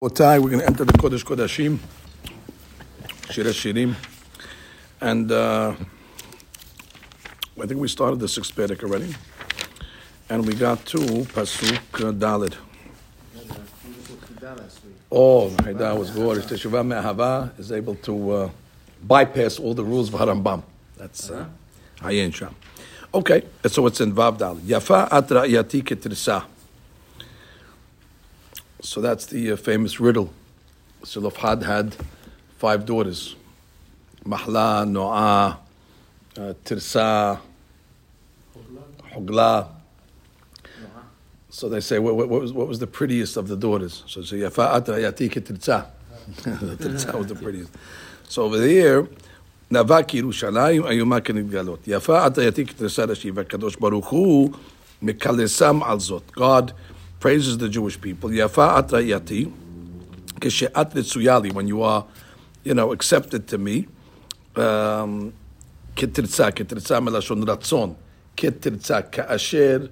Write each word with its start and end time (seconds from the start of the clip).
We're 0.00 0.10
going 0.10 0.60
to 0.60 0.64
enter 0.64 0.84
the 0.84 0.92
Kodesh 0.92 1.24
Kodashim, 1.24 1.80
Shir 3.32 3.42
Shirim, 3.46 3.96
and 5.00 5.32
uh, 5.32 5.74
I 7.60 7.66
think 7.66 7.80
we 7.80 7.88
started 7.88 8.20
the 8.20 8.28
sixth 8.28 8.54
Perek 8.54 8.84
already, 8.84 9.12
and 10.28 10.46
we 10.46 10.54
got 10.54 10.86
to 10.86 10.98
Pasuk 10.98 12.12
Dalid. 12.16 12.54
Oh, 15.10 15.48
that 15.48 15.98
was 15.98 16.10
gorgeous. 16.12 16.46
Teshuvah 16.46 16.86
Me'ahava 16.86 17.58
is 17.58 17.72
able 17.72 17.96
to 17.96 18.30
uh, 18.30 18.50
bypass 19.02 19.58
all 19.58 19.74
the 19.74 19.82
rules 19.82 20.14
of 20.14 20.20
Harambam. 20.20 20.62
That's 20.96 21.28
uh, 21.28 21.46
Ayin 22.02 22.32
Sham. 22.32 22.54
Okay, 23.12 23.42
so 23.66 23.84
it's 23.88 24.00
in 24.00 24.12
Vav 24.14 24.38
Dalid. 24.38 24.60
Yafa 24.60 25.08
atra 25.10 25.40
yati 25.40 25.82
ketrisa. 25.82 26.44
So 28.88 29.02
that's 29.02 29.26
the 29.26 29.52
uh, 29.52 29.56
famous 29.56 30.00
riddle. 30.00 30.32
Tzelofchad 31.02 31.62
had 31.62 31.94
five 32.56 32.86
daughters 32.86 33.36
Mahla, 34.24 34.88
Noah, 34.88 35.58
uh, 36.38 36.54
Tirsa, 36.64 37.38
Hogla. 39.12 39.68
So 41.50 41.68
they 41.68 41.80
say, 41.80 41.98
what, 41.98 42.16
what, 42.16 42.30
was, 42.30 42.54
what 42.54 42.66
was 42.66 42.78
the 42.78 42.86
prettiest 42.86 43.36
of 43.36 43.48
the 43.48 43.56
daughters? 43.58 44.04
So 44.06 44.22
say, 44.22 44.38
Yafa'at 44.38 44.86
Tirsa. 44.86 45.86
Tirsa 46.78 47.12
was 47.12 47.26
the 47.26 47.34
prettiest. 47.34 47.70
So 48.26 48.44
over 48.44 48.56
there, 48.56 49.06
נאבק 49.70 50.14
ירושלים, 50.14 50.86
איומה 50.86 51.20
כנתגלות. 51.20 51.78
יפה 51.86 52.26
עתה 52.26 52.42
יתיק 52.42 52.72
תרסה 52.72 53.04
ראשי, 53.04 53.30
והקדוש 53.30 53.76
ברוך 53.76 54.08
הוא 54.08 54.50
מקלסם 55.02 55.82
על 55.82 56.00
זאת. 56.00 56.22
God 56.36 56.72
praises 57.19 57.57
the 57.57 57.69
Jewish 57.69 57.99
people. 57.99 58.29
Yafa 58.29 58.77
atra 58.77 59.01
yati, 59.01 59.49
כשאת 60.39 60.95
רצויה 60.95 61.39
לי, 61.39 61.49
when 61.49 61.67
you 61.67 61.81
are, 61.81 62.03
you 62.65 62.73
know, 62.73 62.91
accepted 62.91 63.47
to 63.47 63.57
me, 63.57 63.87
um, 64.55 65.31
כתרצה, 65.95 66.51
כתרצה 66.51 66.99
מלשון 66.99 67.49
רצון, 67.49 67.93
כתרצה, 68.37 69.01
כאשר 69.01 69.85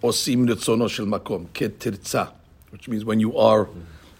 עושים 0.00 0.50
רצונו 0.50 0.88
של 0.88 1.04
מקום, 1.04 1.44
כתרצה, 1.54 2.24
which 2.72 2.88
means 2.88 3.04
when 3.04 3.20
you 3.20 3.36
are, 3.36 3.68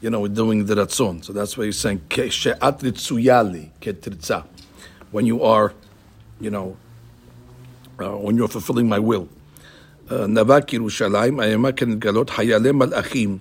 you 0.03 0.11
know, 0.11 0.27
doing 0.27 0.65
the 0.65 0.75
ratzon. 0.75 1.25
So 1.25 1.33
that's 1.33 1.57
why 1.57 1.67
he's 1.67 1.79
saying, 1.79 2.01
כשאת 2.11 2.85
רצויה 2.85 3.43
לי, 3.43 3.69
כתרצה, 3.81 4.41
when 5.13 5.27
you 5.27 5.43
are, 5.43 5.73
you 6.41 6.51
know, 6.51 6.77
uh, 7.99 8.17
when 8.17 8.37
you're 8.37 8.49
fulfilling 8.49 8.89
my 8.89 8.99
will. 8.99 9.29
נאבק 10.11 10.73
ירושלים, 10.73 11.41
האימה 11.41 11.73
כנתגלות 11.73 12.31
חיילי 12.31 12.73
מלאכים, 12.73 13.39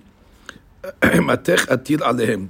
מתך 1.04 1.68
אטיל 1.72 2.02
עליהם. 2.02 2.46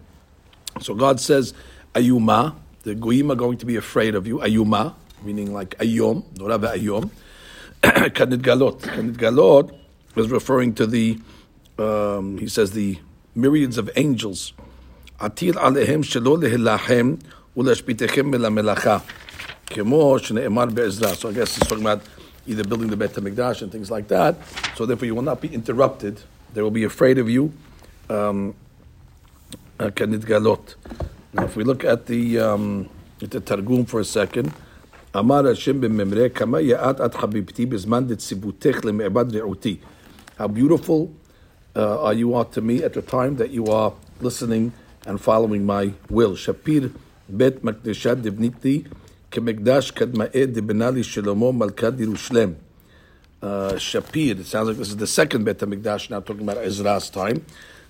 So 0.81 0.95
God 0.95 1.21
says, 1.21 1.55
Ayuma, 1.95 2.55
the 2.83 2.95
goyim 2.95 3.31
are 3.31 3.35
going 3.35 3.57
to 3.57 3.67
be 3.67 3.77
afraid 3.77 4.15
of 4.15 4.27
you. 4.27 4.39
Ayuma, 4.39 4.95
meaning 5.25 5.53
like 5.53 5.71
ayom, 5.79 6.25
nora 6.39 6.59
ve'ayom. 6.59 7.11
Kanitgalot. 7.83 8.81
Kanitgalot 8.81 9.75
is 10.17 10.31
referring 10.31 10.75
to 10.75 10.87
the, 10.87 11.19
um, 11.79 12.37
he 12.37 12.49
says, 12.49 12.73
the 12.73 12.99
myriads 13.35 13.79
of 13.79 13.91
angels. 13.97 14.53
Atil 15.19 15.55
alehem 15.55 16.05
shelo 16.05 16.37
lehilahem 16.39 17.19
ulashpitechem 17.57 18.35
melamelacha. 18.35 19.03
Kemo 19.67 20.19
shne'emar 20.19 20.75
be'ezra. 20.75 21.15
So 21.17 21.31
I 21.31 21.33
guess 21.33 21.57
he's 21.57 21.67
talking 21.67 21.85
about 21.85 22.03
either 22.47 22.65
building 22.65 22.89
the 22.89 22.97
Bet 22.97 23.13
HaMikdash 23.13 23.63
and 23.63 23.73
things 23.73 23.91
like 23.91 24.09
that. 24.09 24.37
So 24.77 24.87
therefore 24.87 25.07
you 25.07 25.15
will 25.15 25.23
not 25.23 25.41
be 25.41 25.53
interrupted. 25.53 26.23
They 26.55 26.63
will 26.63 26.71
be 26.71 26.85
afraid 26.85 27.19
of 27.19 27.29
you. 27.29 27.53
Um, 28.09 28.55
Kanitgalot. 29.79 30.75
now 31.33 31.45
if 31.45 31.57
we 31.57 31.65
look 31.65 31.85
at 31.85 32.07
the, 32.07 32.39
um, 32.39 32.89
at 33.21 33.31
the 33.31 33.41
Targum 33.41 33.85
for 33.85 34.01
a 34.01 34.05
second, 34.05 34.53
אמר 35.19 35.49
השם 35.49 35.81
בממרא, 35.81 36.29
כמה 36.29 36.61
יאת 36.61 37.01
את 37.01 37.15
חביבתי 37.15 37.67
בזמן 37.67 38.07
דציוותך 38.07 38.85
למעבד 38.85 39.37
רעותי. 39.37 39.77
How 40.39 40.47
beautiful 40.47 41.09
uh, 41.75 42.05
are 42.07 42.15
you 42.15 42.35
are 42.35 42.45
to 42.45 42.61
me 42.61 42.83
at 42.83 42.93
the 42.93 43.03
time 43.03 43.37
that 43.37 43.51
you 43.51 43.67
are 43.67 43.93
listening 44.21 44.73
and 45.07 45.21
following 45.21 45.65
my 45.65 45.93
will. 46.11 46.37
שפיר 46.37 46.89
בית 47.29 47.65
מקדשת 47.65 48.17
דבניתי 48.17 48.83
Kemikdash 49.32 49.94
Kadma'ed 49.94 50.54
Benali 50.56 51.04
Shlomo 51.04 51.58
Malkad 51.58 51.98
Yerushalem. 51.98 52.56
Uh, 53.42 53.72
Shapir. 53.74 54.40
It 54.40 54.46
sounds 54.46 54.68
like 54.68 54.78
this 54.78 54.90
is 54.90 54.98
the 54.98 55.08
second 55.08 55.46
Bet 55.46 55.58
HaMikdash, 55.60 56.10
now 56.10 56.20
talking 56.20 56.44
about 56.44 56.58
Ezra's 56.58 57.10
time. 57.10 57.44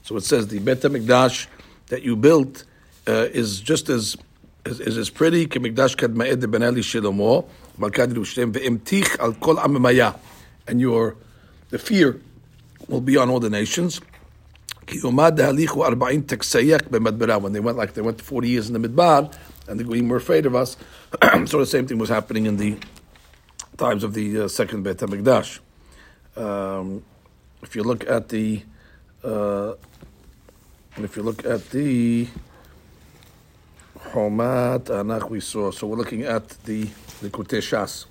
So 0.04 0.16
it 0.16 0.24
says 0.24 0.48
the 0.48 0.60
Bet 0.60 0.82
HaMikdash 0.82 1.48
that 1.88 2.04
you 2.04 2.16
built 2.16 2.64
uh, 3.08 3.28
is 3.34 3.60
just 3.60 3.90
as 3.90 4.16
is, 4.66 4.80
is 4.80 4.98
as 4.98 5.10
pretty 5.10 5.48
Kemikdash 5.48 5.98
Kadma'ed 5.98 6.42
Benali 6.44 6.80
Shlomo 6.80 7.48
Malkad 7.80 8.14
Yerushalem 8.14 8.54
Ve'emtich 8.54 9.20
Al 9.20 9.34
Kol 9.34 9.56
Amemaya. 9.56 10.18
And 10.68 10.80
your, 10.80 11.18
the 11.70 11.80
fear 11.80 12.22
will 12.88 13.02
be 13.02 13.18
on 13.18 13.30
all 13.32 13.40
the 13.40 13.50
nations. 13.50 14.00
When 15.02 15.16
they 15.16 15.46
went 17.60 17.78
like 17.78 17.94
they 17.94 18.02
went 18.02 18.22
40 18.22 18.50
years 18.50 18.70
in 18.70 18.80
the 18.80 18.88
Midbar, 18.88 19.34
and 19.71 19.81
the 19.81 19.85
Goyim 19.85 20.09
were 20.09 20.17
afraid 20.17 20.47
of 20.47 20.55
us. 20.55 20.77
so 21.47 21.59
the 21.59 21.67
same 21.67 21.87
thing 21.87 21.99
was 21.99 22.09
happening 22.09 22.47
in 22.47 22.57
the 22.57 22.77
times 23.77 24.05
of 24.05 24.15
the 24.15 24.43
uh, 24.43 24.49
second 24.49 24.83
Beit 24.83 24.99
HaMikdash. 24.99 25.61
Um, 26.37 27.03
if 27.63 27.75
you 27.75 27.83
look 27.83 28.09
at 28.09 28.29
the, 28.29 28.63
uh, 29.25 29.75
if 30.97 31.17
you 31.17 31.23
look 31.23 31.45
at 31.45 31.71
the 31.71 32.29
Homat 34.13 34.85
Anach 34.85 35.29
we 35.29 35.41
saw, 35.41 35.71
so 35.71 35.87
we're 35.87 35.97
looking 35.97 36.23
at 36.23 36.49
the 36.65 36.89
the 37.23 37.31
Shas. 37.31 38.07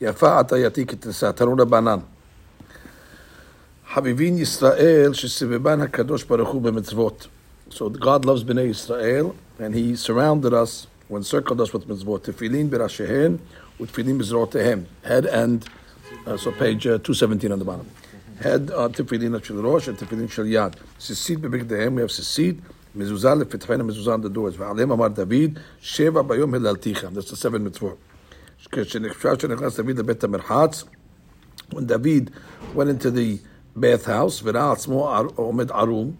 יפה 0.00 0.40
אתה 0.40 0.58
יתי 0.58 0.86
כתרסה, 0.86 1.32
תנו 1.32 1.54
רבנן. 1.58 1.98
חביבין 3.94 4.38
ישראל 4.38 5.12
שסביבן 5.12 5.80
הקדוש 5.80 6.24
ברוך 6.24 6.48
הוא 6.48 6.62
במצוות. 6.62 7.26
So 7.70 7.88
God 7.90 8.24
loves 8.24 8.44
Bnei 8.44 8.70
Israel, 8.70 9.34
and 9.60 9.74
He 9.74 9.96
surrounded 9.96 10.52
us, 10.52 10.86
or 11.08 11.18
encircled 11.18 11.60
us 11.60 11.72
with 11.72 11.86
mitzvot. 11.88 12.20
Tefillin 12.20 12.68
berashehen, 12.68 13.38
with 13.78 13.92
tefillin 13.92 14.20
bezrotehem. 14.20 14.86
Head 15.04 15.26
and, 15.26 15.66
uh, 16.26 16.36
so 16.36 16.52
page 16.52 16.86
uh, 16.86 16.98
217 16.98 17.52
on 17.52 17.58
the 17.58 17.64
bottom. 17.64 17.88
Head 18.40 18.70
uh, 18.70 18.88
tefillin 18.88 19.42
shel 19.42 19.56
rosh 19.56 19.88
and 19.88 19.98
tefillin 19.98 20.30
shel 20.30 20.44
yad. 20.44 20.74
Sisit 20.98 21.38
bebigdehem, 21.38 21.94
we 21.94 22.02
have 22.02 22.10
sisit. 22.10 22.60
Mezuzah 22.96 23.42
lefetchena 23.42 23.88
mezuzah 23.88 24.14
on 24.14 24.20
the 24.22 24.30
doors. 24.30 24.56
V'alem 24.56 24.92
amar 24.92 25.10
David, 25.10 25.60
sheva 25.80 26.26
bayom 26.26 26.50
hilalticha. 26.56 27.12
That's 27.12 27.30
the 27.30 27.36
seven 27.36 27.68
mitzvot. 27.68 27.98
כשנכנס 28.72 29.80
דוד 29.80 29.98
לבית 29.98 30.24
המרחץ, 30.24 30.84
when 31.70 31.86
David 31.86 32.30
went 32.74 32.88
into 32.90 33.10
the 33.10 33.38
bathhouse, 33.76 34.42
וראה 34.42 34.72
עצמו 34.72 35.16
עומד 35.34 35.70
ערום, 35.70 36.12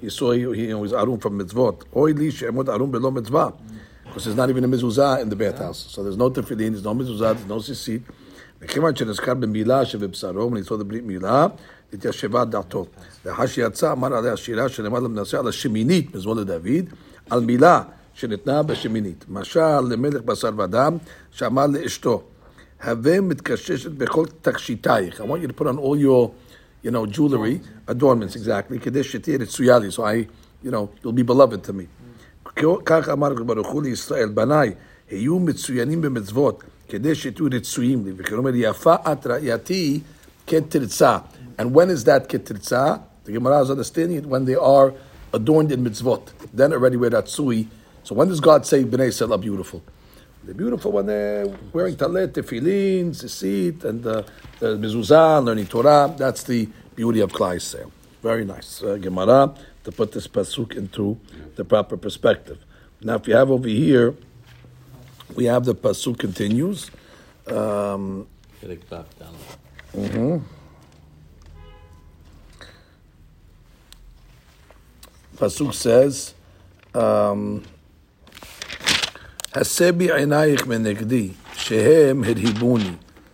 he 0.00 0.08
saw 0.08 0.32
he, 0.32 0.40
he 0.40 0.62
you 0.62 0.68
know, 0.68 0.78
was 0.78 0.92
arum 0.92 1.18
from 1.18 1.38
mitzvot. 1.38 1.84
Oy 1.94 2.12
li 2.12 2.30
she'emot 2.30 2.68
arum 2.68 2.90
below 2.90 3.10
mitzvah. 3.10 3.52
Because 4.04 4.24
there's 4.24 4.36
not 4.36 4.50
even 4.50 4.64
a 4.64 4.68
mezuzah 4.68 5.20
in 5.20 5.28
the 5.28 5.36
bathhouse. 5.36 5.86
So 5.88 6.02
there's 6.02 6.16
no 6.16 6.30
tefillin, 6.30 6.72
there's 6.72 6.84
no 6.84 6.94
mezuzah, 6.94 7.34
there's 7.34 7.46
no 7.46 7.58
sisit. 7.58 8.02
וכיוון 8.62 8.96
שנזכר 8.96 9.34
במילה 9.34 9.84
שבבשרו, 9.84 10.50
when 10.50 10.62
he 10.62 10.64
saw 10.64 10.76
the 10.76 10.84
ברית 10.84 11.04
מילה, 11.04 11.46
התיישבה 11.92 12.44
דעתו. 12.44 12.86
לאחר 13.26 13.46
שיצא, 13.46 13.92
אמר 13.92 14.14
עליה 14.14 14.36
שירה 14.36 14.68
שנאמר 14.68 14.98
למנסה 15.00 15.38
על 15.38 15.48
השמינית, 15.48 16.14
מזמור 16.14 16.36
לדוד, 16.36 16.84
על 17.30 17.40
מילה 17.40 17.82
שניתנה 18.14 18.62
בשמינית. 18.62 19.24
משל 19.28 19.80
למלך 19.80 20.22
בשר 20.22 20.50
ודם, 20.58 20.96
שאמר 21.30 21.66
לאשתו, 21.66 22.22
הווה 22.84 23.20
מתקששת 23.20 23.90
בכל 23.90 24.26
תכשיטייך. 24.42 25.20
I 25.20 25.24
want 25.24 25.42
you 25.42 25.48
to 25.48 25.52
put 25.52 25.66
on 25.66 25.78
all 25.78 25.96
your 25.96 26.30
you 26.84 26.90
know, 26.90 27.06
jewelry, 27.06 27.60
adornments, 27.88 28.36
exactly. 28.36 28.78
כדי 28.78 29.04
שתהיה 29.04 29.38
רצויה 29.38 29.78
לי, 29.78 29.88
so 29.88 30.02
I, 30.02 30.26
you 30.64 30.70
know, 30.70 30.88
you'll 31.02 31.12
be 31.12 31.22
beloved 31.22 31.64
to 31.64 31.72
me. 31.72 31.86
כך 32.84 33.08
אמר 33.08 33.34
ברוך 33.34 33.68
הוא 33.68 33.82
לישראל, 33.82 34.28
בניי, 34.28 34.72
היו 35.10 35.38
מצוינים 35.38 36.00
במצוות, 36.00 36.64
כדי 36.88 37.14
שתהיו 37.14 37.46
רצויים 37.52 38.04
לי. 38.04 38.12
וכן 38.16 38.34
אומר, 38.34 38.50
יפה 38.54 38.94
את 39.12 39.26
רעייתי 39.26 40.00
כתרצה. 40.46 41.18
And 41.58 41.72
when 41.72 41.90
is 41.90 42.04
that 42.04 42.28
כתרצה? 42.28 42.94
The 43.26 43.32
Gemara 43.32 43.60
is 43.60 43.70
understanding 43.70 44.16
it 44.16 44.26
when 44.26 44.44
they 44.44 44.56
are 44.56 44.92
adorned 45.32 45.70
in 45.72 45.84
mitzvot. 45.84 46.32
Then 46.54 46.72
already 46.72 46.96
we're 46.96 47.10
ratzui. 47.10 47.66
So 48.02 48.14
when 48.14 48.28
does 48.28 48.40
God 48.40 48.66
say 48.66 48.82
Bnei 48.82 49.08
Israel 49.08 49.34
are 49.34 49.38
beautiful? 49.38 49.82
They're 50.45 50.53
beautiful 50.53 50.91
when 50.91 51.07
they're 51.07 51.47
wearing 51.73 51.95
talet, 51.95 52.33
tefillin, 52.33 53.09
tzitzit, 53.09 53.83
and 53.83 54.05
uh, 54.05 54.21
the 54.59 54.77
mezuzah, 54.77 55.43
learning 55.43 55.65
Torah. 55.65 56.13
That's 56.15 56.43
the 56.43 56.69
beauty 56.95 57.19
of 57.21 57.31
Klal 57.31 57.55
Yisrael. 57.55 57.89
Very 58.21 58.45
nice. 58.45 58.83
Uh, 58.83 58.97
Gemara 58.97 59.55
to 59.83 59.91
put 59.91 60.11
this 60.11 60.27
pasuk 60.27 60.75
into 60.77 61.19
the 61.55 61.65
proper 61.65 61.97
perspective. 61.97 62.59
Now, 63.01 63.15
if 63.15 63.27
you 63.27 63.35
have 63.35 63.49
over 63.49 63.67
here, 63.67 64.13
we 65.33 65.45
have 65.45 65.65
the 65.65 65.73
pasuk 65.73 66.19
continues. 66.19 66.91
Um, 67.47 68.27
mm-hmm. 68.61 70.37
Pasuk 75.37 75.73
says, 75.73 76.35
um, 76.93 77.63
הסבי 79.54 80.12
עינייך 80.12 80.66
מנגדי, 80.66 81.28
שהם 81.54 82.24
הדהיבוני, 82.24 82.92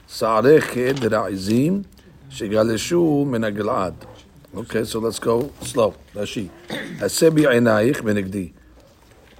שערך 0.09 0.75
כעדר 0.75 1.17
העזים, 1.17 1.83
שגלשו 2.31 3.25
מן 3.29 3.45
הגלעד. 3.45 3.95
Okay, 4.55 4.85
so 4.85 5.01
let's 5.01 5.19
go 5.19 5.51
slow, 5.63 5.93
רש"י. 6.17 6.49
הסבי 7.01 7.47
עינייך 7.49 8.03
מנגדי, 8.03 8.49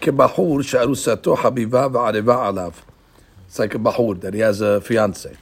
כבחור 0.01 0.63
שארוסתו 0.63 1.37
חביבה 1.37 1.87
וערבה 1.93 2.49
עליו. 2.49 2.71
It's 3.49 3.59
like 3.59 3.75
a 3.75 3.79
bahur, 3.79 4.21
that 4.21 4.35
he 4.35 4.41
has 4.41 4.61
a 4.61 4.81
fiance. 4.81 5.37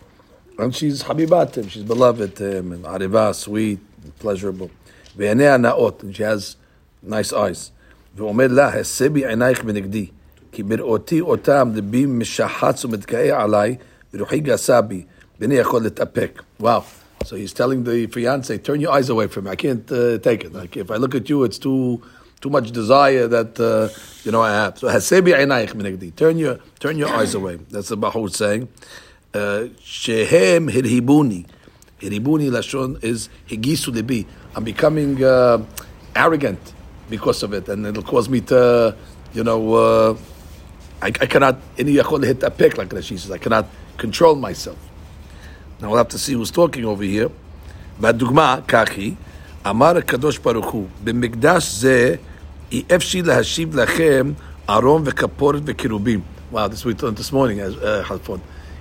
And 0.58 0.74
she's 0.74 1.02
habibat 1.02 1.56
him, 1.56 1.68
she's 1.68 1.82
beloved 1.82 2.36
to 2.36 2.58
him, 2.58 2.72
and 2.72 2.84
areva, 2.84 3.34
sweet, 3.34 3.80
pleasurable. 4.20 4.68
ועיניה 5.16 5.56
נאות, 5.56 6.04
and 6.04 6.14
she 6.14 6.22
has 6.22 6.56
nice 7.02 7.32
eyes. 7.32 7.70
ואומר 8.16 8.46
לה, 8.50 8.68
הסבי 8.68 9.26
עינייך 9.26 9.64
בנגדי, 9.64 10.06
כי 10.52 10.62
בראותי 10.62 11.20
אותם 11.20 11.70
ליבי 11.74 12.06
משחץ 12.06 12.84
ומתגאה 12.84 13.42
עליי, 13.42 13.76
ורוחי 14.14 14.40
גסה 14.40 14.80
בי, 14.80 15.04
ואיני 15.40 15.54
יכול 15.54 15.82
להתאפק. 15.82 16.42
Wow. 16.60 16.82
So 17.24 17.36
he's 17.36 17.54
telling 17.54 17.84
the 17.84 18.06
fiance, 18.06 18.58
turn 18.58 18.80
your 18.80 18.92
eyes 18.92 19.08
away 19.08 19.28
from 19.28 19.44
me. 19.44 19.50
I 19.50 19.56
can't 19.56 19.90
uh, 19.90 20.18
take 20.18 20.44
it. 20.44 20.52
Like 20.52 20.76
if 20.76 20.90
I 20.90 20.96
look 20.96 21.14
at 21.14 21.30
you, 21.30 21.44
it's 21.44 21.58
too 21.58 22.02
too 22.42 22.50
much 22.50 22.70
desire 22.70 23.26
that 23.26 23.58
uh, 23.58 23.88
you 24.24 24.30
know 24.30 24.42
I 24.42 24.52
have. 24.52 24.78
So 24.78 24.88
hasebi 24.88 25.32
einayich 25.32 25.72
minegdi. 25.72 26.14
Turn 26.14 26.36
your 26.36 26.58
turn 26.80 26.98
your 26.98 27.08
eyes 27.08 27.34
away. 27.34 27.56
That's 27.70 27.88
the 27.88 27.96
Bahur 27.96 28.30
saying. 28.30 28.68
Uh, 29.32 29.64
shehem 29.82 30.68
hirhibuni. 30.68 31.46
Hirhibuni 32.00 32.50
lashon 32.50 33.02
is 33.02 33.30
higisu 33.48 33.94
libi. 33.94 34.26
I'm 34.54 34.64
becoming 34.64 35.24
uh, 35.24 35.64
arrogant 36.14 36.74
because 37.08 37.42
of 37.42 37.54
it, 37.54 37.68
and 37.68 37.86
it'll 37.86 38.02
cause 38.02 38.28
me 38.28 38.40
to, 38.42 38.94
you 39.32 39.42
know, 39.42 39.74
uh, 39.74 40.16
I, 41.02 41.08
I 41.08 41.26
cannot. 41.26 41.58
Any 41.78 41.94
yachol 41.94 42.24
hit 42.24 42.42
a 42.42 42.50
pick 42.50 42.78
like 42.78 42.88
Rashi 42.88 43.18
says. 43.18 43.30
I 43.30 43.38
cannot 43.38 43.66
control 43.96 44.34
myself. 44.34 44.78
Now 45.80 45.88
we'll 45.88 45.98
have 45.98 46.08
to 46.08 46.18
see 46.18 46.32
who's 46.32 46.50
talking 46.50 46.84
over 46.84 47.04
here. 47.04 47.30
והדוגמה, 48.00 48.56
כך 48.68 48.90
היא, 48.96 49.14
אמר 49.66 49.96
הקדוש 49.96 50.38
ברוך 50.38 50.66
הוא, 50.66 50.86
במקדש 51.04 51.74
זה 51.74 52.14
אי 52.72 52.82
אפשי 52.94 53.22
להשיב 53.22 53.76
לכם 53.76 54.32
ארון 54.68 55.02
וכפורת 55.04 55.62
וקירובים. 55.64 56.20
Wow, 56.52 56.68
this 56.68 56.84
we 56.84 56.94
learned 56.94 57.16
this 57.16 57.32
morning 57.32 57.60
as 57.60 57.76
uh, 57.76 58.04
Halfon. 58.06 58.40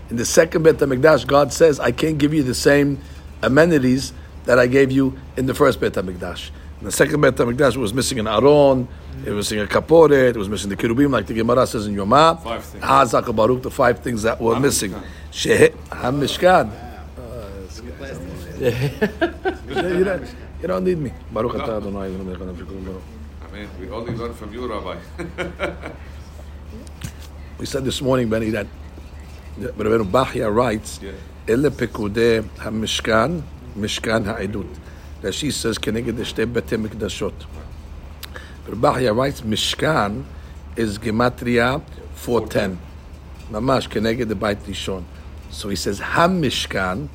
In 0.09 0.17
the 0.17 0.25
second 0.25 0.63
Bet 0.63 0.77
HaMikdash, 0.77 1.25
God 1.25 1.51
says, 1.51 1.79
I 1.79 1.91
can't 1.91 2.17
give 2.17 2.33
you 2.33 2.43
the 2.43 2.53
same 2.53 2.99
amenities 3.41 4.13
that 4.45 4.59
I 4.59 4.67
gave 4.67 4.91
you 4.91 5.17
in 5.37 5.45
the 5.47 5.53
first 5.53 5.79
Bet 5.79 5.93
HaMikdash. 5.93 6.51
The 6.80 6.92
second 6.92 7.20
Bet 7.20 7.34
HaMikdash, 7.34 7.76
was 7.76 7.92
missing 7.92 8.20
an 8.20 8.28
aron, 8.28 8.86
it 9.26 9.30
was 9.30 9.50
missing 9.50 9.60
a 9.60 9.66
kaporet, 9.66 10.30
it 10.30 10.36
was 10.36 10.48
missing 10.48 10.70
the 10.70 10.76
kirubim, 10.76 11.10
like 11.10 11.26
the 11.26 11.34
Gemara 11.34 11.66
says 11.66 11.86
in 11.88 11.96
Yoma. 11.96 12.40
Five 12.40 12.64
things. 12.64 12.84
Hazak 12.84 13.34
Baruch, 13.34 13.62
the 13.62 13.70
five 13.70 13.98
things 13.98 14.22
that 14.22 14.40
were 14.40 14.60
missing. 14.60 14.94
Sheh- 15.32 15.70
HaMishkan. 15.90 16.70
you, 20.60 20.66
don't, 20.68 20.84
need 20.84 20.98
me. 20.98 21.12
Baruch 21.32 21.54
atah 21.54 21.78
Adonai 21.78 22.10
Eloheinu 22.10 22.24
melech 22.24 22.38
haolam 22.38 22.56
v'kol 22.56 22.84
baruch. 22.84 23.02
I 23.42 23.52
mean, 23.54 23.68
we 23.80 23.90
only 23.90 24.14
learn 24.14 24.34
from 24.34 24.52
you, 24.52 24.66
Rabbi. 24.66 24.96
We 27.58 27.66
said 27.66 27.84
this 27.84 28.00
morning, 28.00 28.28
Benny, 28.28 28.50
that 28.50 28.66
Rabbeinu 29.58 30.08
Bachya 30.10 30.54
writes. 30.54 31.00
"Ele 31.48 31.70
pekudei 31.70 32.42
hamishkan, 32.58 33.42
mishkan 33.76 34.24
ha'edut." 34.24 34.66
That 35.22 35.34
she 35.34 35.50
says, 35.50 35.78
"Keneged 35.78 36.12
shtei 36.14 36.46
mikdashot." 36.46 37.32
Rabbi 38.68 39.08
writes, 39.08 39.40
"Mishkan 39.40 40.24
is 40.76 40.98
gematria 40.98 41.82
410, 42.14 42.78
mamash 43.50 43.88
keneged 43.88 44.28
the 44.28 44.34
beit 44.34 44.64
rishon." 44.66 45.04
So 45.50 45.68
he 45.68 45.76
says, 45.76 46.00
"Hamishkan 46.00 47.08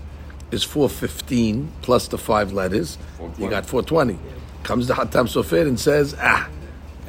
is 0.52 0.64
415 0.64 1.70
plus 1.82 2.08
the 2.08 2.18
five 2.18 2.52
letters. 2.52 2.98
You 3.20 3.48
420. 3.48 3.50
got 3.50 3.66
420." 3.66 4.20
Comes 4.64 4.88
the 4.88 4.94
Hatam 4.96 5.28
Sofer 5.28 5.62
and 5.68 5.80
says, 5.80 6.16
"Ah, 6.20 6.48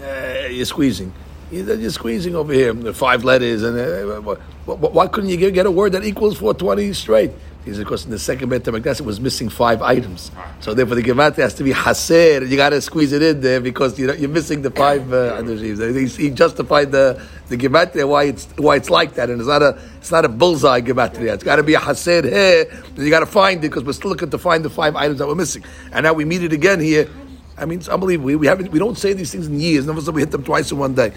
uh, 0.03 0.49
you're 0.49 0.65
squeezing. 0.65 1.13
You're 1.51 1.91
squeezing 1.91 2.35
over 2.35 2.53
here, 2.53 2.73
the 2.73 2.93
five 2.93 3.23
letters, 3.23 3.63
and 3.63 3.79
uh, 3.79 4.21
wh- 4.21 4.39
wh- 4.67 4.95
why 4.95 5.07
couldn't 5.07 5.31
you 5.31 5.51
get 5.51 5.67
a 5.67 5.71
word 5.71 5.93
that 5.93 6.05
equals 6.05 6.37
420 6.37 6.93
straight? 6.93 7.31
Because, 7.65 7.79
of 7.79 7.87
course, 7.87 8.05
in 8.05 8.11
the 8.11 8.19
second 8.19 8.51
Bet 8.51 8.63
HaMikdash, 8.63 9.01
it 9.01 9.07
was 9.07 9.21
missing 9.21 9.49
five 9.49 9.81
items. 9.81 10.31
So 10.61 10.75
therefore, 10.75 10.97
the 10.97 11.03
Gematria 11.03 11.45
has 11.45 11.55
to 11.55 11.65
be 11.65 11.73
Haser. 11.73 12.47
You 12.47 12.59
got 12.59 12.71
to 12.71 12.81
squeeze 12.83 13.13
it 13.13 13.23
in 13.23 13.41
there 13.41 13.59
because 13.59 13.99
you 13.99 14.07
know, 14.07 14.13
you're 14.13 14.29
missing 14.29 14.61
the 14.61 14.71
five 14.71 15.11
uh. 15.11 15.43
He, 15.43 16.31
justified 16.31 16.93
the 16.93 17.23
the 17.49 17.57
Gematria 17.57 18.07
why 18.07 18.25
it's 18.25 18.47
why 18.59 18.77
it's 18.77 18.91
like 18.91 19.15
that, 19.15 19.31
and 19.31 19.41
it's 19.41 19.49
not 19.49 19.63
a 19.63 19.79
it's 19.97 20.11
not 20.11 20.27
a 20.27 20.29
bullseye 20.29 20.83
Gematria. 20.83 21.33
It's 21.33 21.45
got 21.45 21.57
to 21.57 21.63
be 21.63 21.73
a 21.73 21.81
Haser 21.81 22.25
here. 22.25 22.67
You 22.97 23.09
got 23.09 23.21
to 23.21 23.27
find 23.27 23.65
it 23.65 23.69
because 23.69 23.83
we're 23.83 23.95
still 23.95 24.11
looking 24.11 24.29
to 24.29 24.39
find 24.39 24.63
the 24.63 24.71
five 24.71 24.95
items 24.95 25.21
that 25.21 25.27
we're 25.27 25.35
missing. 25.35 25.65
And 25.91 26.05
now 26.05 26.13
we 26.13 26.27
meet 26.27 26.43
it 26.43 26.53
again 26.53 26.81
here. 26.81 27.09
I 27.57 27.65
mean, 27.65 27.79
it's 27.79 27.89
unbelievable. 27.89 28.27
We, 28.27 28.37
we 28.37 28.47
haven't 28.47 28.73
we 28.73 28.79
don't 28.79 28.99
say 28.99 29.15
these 29.15 29.33
things 29.33 29.47
in 29.47 29.59
years. 29.59 29.87
Never 29.87 30.11
we 30.13 30.21
hit 30.21 30.33
them 30.33 30.45
twice 30.45 30.71
in 30.71 30.77
one 30.77 30.95
day. 30.95 31.15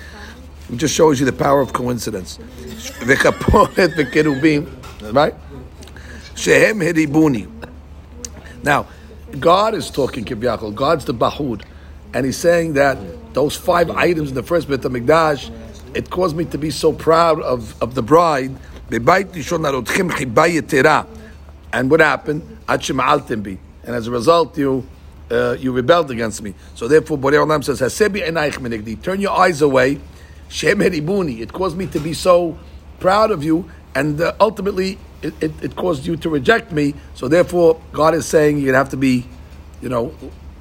It 0.71 0.77
just 0.77 0.95
shows 0.95 1.19
you 1.19 1.25
the 1.25 1.33
power 1.33 1.59
of 1.59 1.73
coincidence. 1.73 2.39
Right? 5.11 5.33
Shehem 6.37 6.79
heribuni. 6.79 7.47
Now, 8.63 8.87
God 9.39 9.73
is 9.73 9.89
talking 9.89 10.23
Kibyakol. 10.23 10.73
God's 10.73 11.03
the 11.05 11.13
Bahud. 11.13 11.63
And 12.13 12.25
he's 12.25 12.37
saying 12.37 12.73
that 12.73 12.97
those 13.33 13.55
five 13.55 13.89
items 13.91 14.29
in 14.29 14.35
the 14.35 14.43
first 14.43 14.69
Beit 14.69 14.81
HaMikdash, 14.81 15.51
it 15.93 16.09
caused 16.09 16.35
me 16.37 16.45
to 16.45 16.57
be 16.57 16.71
so 16.71 16.93
proud 16.93 17.41
of, 17.41 17.81
of 17.81 17.95
the 17.95 18.01
bride. 18.01 18.55
And 21.73 21.91
what 21.91 21.99
happened? 21.99 22.57
And 22.69 23.95
as 23.95 24.07
a 24.07 24.11
result, 24.11 24.57
you 24.57 24.87
uh, 25.29 25.57
you 25.59 25.73
rebelled 25.73 26.09
against 26.09 26.41
me. 26.41 26.53
So 26.75 26.87
therefore, 26.87 27.17
Borei 27.17 27.45
Olam 27.45 27.61
says, 27.63 27.81
Hasebi 27.81 28.25
enaich 28.25 28.53
minigdi. 28.53 29.01
Turn 29.01 29.19
your 29.19 29.37
eyes 29.37 29.61
away. 29.61 29.99
Shem 30.47 30.79
heribuni. 30.79 31.41
It 31.41 31.51
caused 31.51 31.75
me 31.75 31.87
to 31.87 31.99
be 31.99 32.13
so 32.13 32.57
proud 32.99 33.31
of 33.31 33.43
you, 33.43 33.69
and 33.93 34.21
uh, 34.21 34.33
ultimately, 34.39 34.97
it, 35.21 35.33
it, 35.41 35.51
it, 35.63 35.75
caused 35.75 36.05
you 36.05 36.15
to 36.17 36.29
reject 36.29 36.71
me. 36.71 36.93
So 37.15 37.27
therefore, 37.27 37.81
God 37.91 38.13
is 38.13 38.25
saying 38.25 38.59
you 38.59 38.73
have 38.73 38.89
to 38.89 38.97
be, 38.97 39.25
you 39.81 39.89
know, 39.89 40.13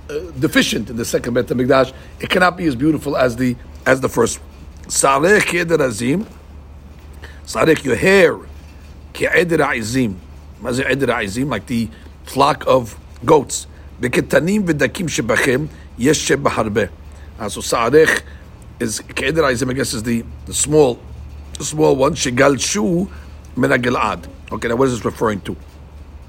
uh, 0.08 0.18
deficient 0.38 0.88
in 0.90 0.96
the 0.96 1.04
second 1.04 1.34
Bet 1.34 1.46
Hamikdash. 1.46 1.92
It 2.20 2.30
cannot 2.30 2.56
be 2.56 2.66
as 2.66 2.76
beautiful 2.76 3.16
as 3.16 3.36
the 3.36 3.56
as 3.84 4.00
the 4.00 4.08
first. 4.08 4.40
Saleh 4.88 5.42
keder 5.42 5.80
azim. 5.80 6.26
Saleh 7.44 7.84
your 7.84 7.96
hair 7.96 8.38
ke'eder 9.12 9.76
azim. 9.76 10.20
azim 10.64 11.48
like 11.48 11.66
the 11.66 11.88
flock 12.24 12.64
of 12.66 12.98
goats. 13.24 13.66
Beketanim 14.00 14.64
v'dakim 14.64 15.08
shebachem 15.08 15.68
yesh 15.96 16.28
shebaharbe. 16.28 16.88
Ah, 17.38 17.48
so 17.48 17.60
Saleh 17.60 18.22
is 18.80 19.00
ke'eder 19.00 19.50
azim. 19.50 19.70
I 19.70 19.74
guess 19.74 19.92
is 19.92 20.02
the 20.02 20.24
the 20.46 20.54
small 20.54 20.98
the 21.58 21.64
small 21.64 21.96
one. 21.96 22.14
Shegal 22.14 22.56
menagelad. 23.56 24.35
Okay, 24.52 24.68
now 24.68 24.76
what 24.76 24.88
is 24.88 24.94
this 24.94 25.04
referring 25.04 25.40
to? 25.40 25.56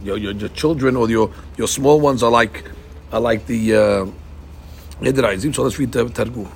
Your, 0.04 0.18
your, 0.18 0.32
your 0.32 0.50
children 0.50 0.96
or 0.96 1.10
your, 1.10 1.32
your 1.58 1.68
small 1.68 2.00
ones 2.00 2.24
are 2.24 2.32
like 2.32 2.64
are 3.12 3.20
like 3.20 3.46
the 3.46 3.76
Uh, 3.76 4.06
so 5.00 5.64
let's 5.64 5.78
read 5.78 5.92
the 5.92 6.10
Targum. 6.10 6.50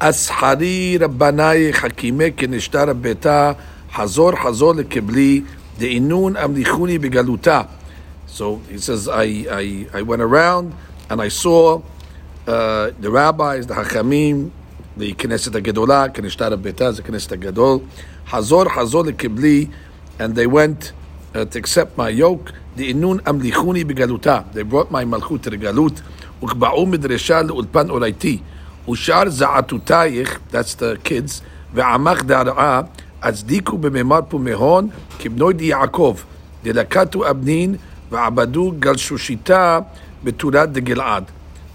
Ashari 0.00 0.98
Rabbanai 0.98 1.72
Hakime 1.72 2.32
Kenishtar 2.32 3.00
Beta 3.00 3.56
Hazor 3.90 4.34
Hazor 4.34 4.74
Lekibli 4.74 5.46
Deinun 5.78 6.34
Amlichuni 6.36 6.98
Begaluta. 6.98 7.68
So 8.26 8.56
he 8.68 8.78
says, 8.78 9.08
I, 9.08 9.22
I, 9.50 9.86
I 9.94 10.02
went 10.02 10.22
around 10.22 10.74
and 11.08 11.22
I 11.22 11.28
saw 11.28 11.82
uh, 12.46 12.90
the 12.98 13.10
rabbis, 13.10 13.68
the 13.68 13.74
Hachamim, 13.74 14.50
the 14.96 15.14
Knesset 15.14 15.60
HaGedolah, 15.60 16.12
Kenishtar 16.12 16.60
Betah, 16.60 16.96
the 16.96 17.02
Knesset 17.02 17.38
HaGadol, 17.38 17.86
Hazor 18.24 18.68
Hazor 18.68 19.04
Lekibli 19.04 19.70
and 20.19 20.35
they 20.35 20.47
went 20.47 20.93
uh, 21.33 21.45
to 21.45 21.59
accept 21.59 21.97
my 21.97 22.09
yoke. 22.09 22.53
The 22.75 22.93
inun 22.93 23.21
amlichuni 23.21 23.83
begaluta. 23.83 24.51
They 24.53 24.63
brought 24.63 24.91
my 24.91 25.05
malchut 25.05 25.43
to 25.43 25.49
the 25.49 25.57
galut. 25.57 26.01
Ukba'u 26.41 26.85
midresha 26.85 27.47
le'ulpan 27.47 27.89
olaiti. 27.89 28.41
Ushar 28.87 29.25
za'atutayich, 29.27 30.39
that's 30.51 30.75
the 30.75 30.97
kids, 31.03 31.41
ve'amach 31.73 32.21
da'ra'a, 32.21 32.89
הצדיקו 33.25 33.77
בממר 33.77 34.19
פומהון 34.29 34.89
כבנוי 35.19 35.53
די 35.53 35.65
יעקב, 35.65 36.17
דלקטו 36.63 37.29
אבנין 37.29 37.75
ועבדו 38.11 38.73
גלשושיתה 38.79 39.79
בתורת 40.23 40.71
דגלעד. 40.71 41.23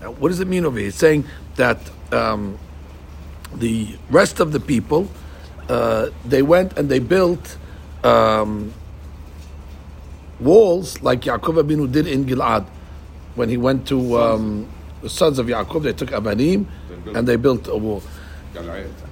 Now, 0.01 0.13
What 0.19 0.29
does 0.29 0.41
it 0.41 0.49
mean 0.49 0.65
over 0.65 0.79
here? 0.79 0.89
It's 0.89 0.97
saying 0.97 1.25
that 1.57 1.79
um, 2.13 2.59
the 3.55 3.97
rest 4.11 4.41
of 4.41 4.53
the 4.53 4.61
people, 4.61 5.09
uh, 5.69 6.07
they 6.25 6.43
went 6.43 6.79
and 6.79 6.89
they 6.89 7.01
built 7.01 7.59
um, 8.06 8.74
walls 10.40 11.02
like 11.02 11.22
Yaakov 11.22 11.64
Abinu 11.64 11.92
did 11.92 12.08
in 12.08 12.26
Gilad 12.26 12.66
when 13.36 13.50
he 13.50 13.58
went 13.58 13.88
to 13.88 14.18
um, 14.18 14.68
the 15.02 15.10
sons 15.10 15.40
of 15.40 15.48
Yaakov, 15.48 15.84
they 15.84 15.94
took 15.94 16.10
Abanim 16.10 16.66
and 17.14 17.28
they 17.28 17.36
built 17.36 17.68
a 17.68 17.76
wall. 17.76 18.02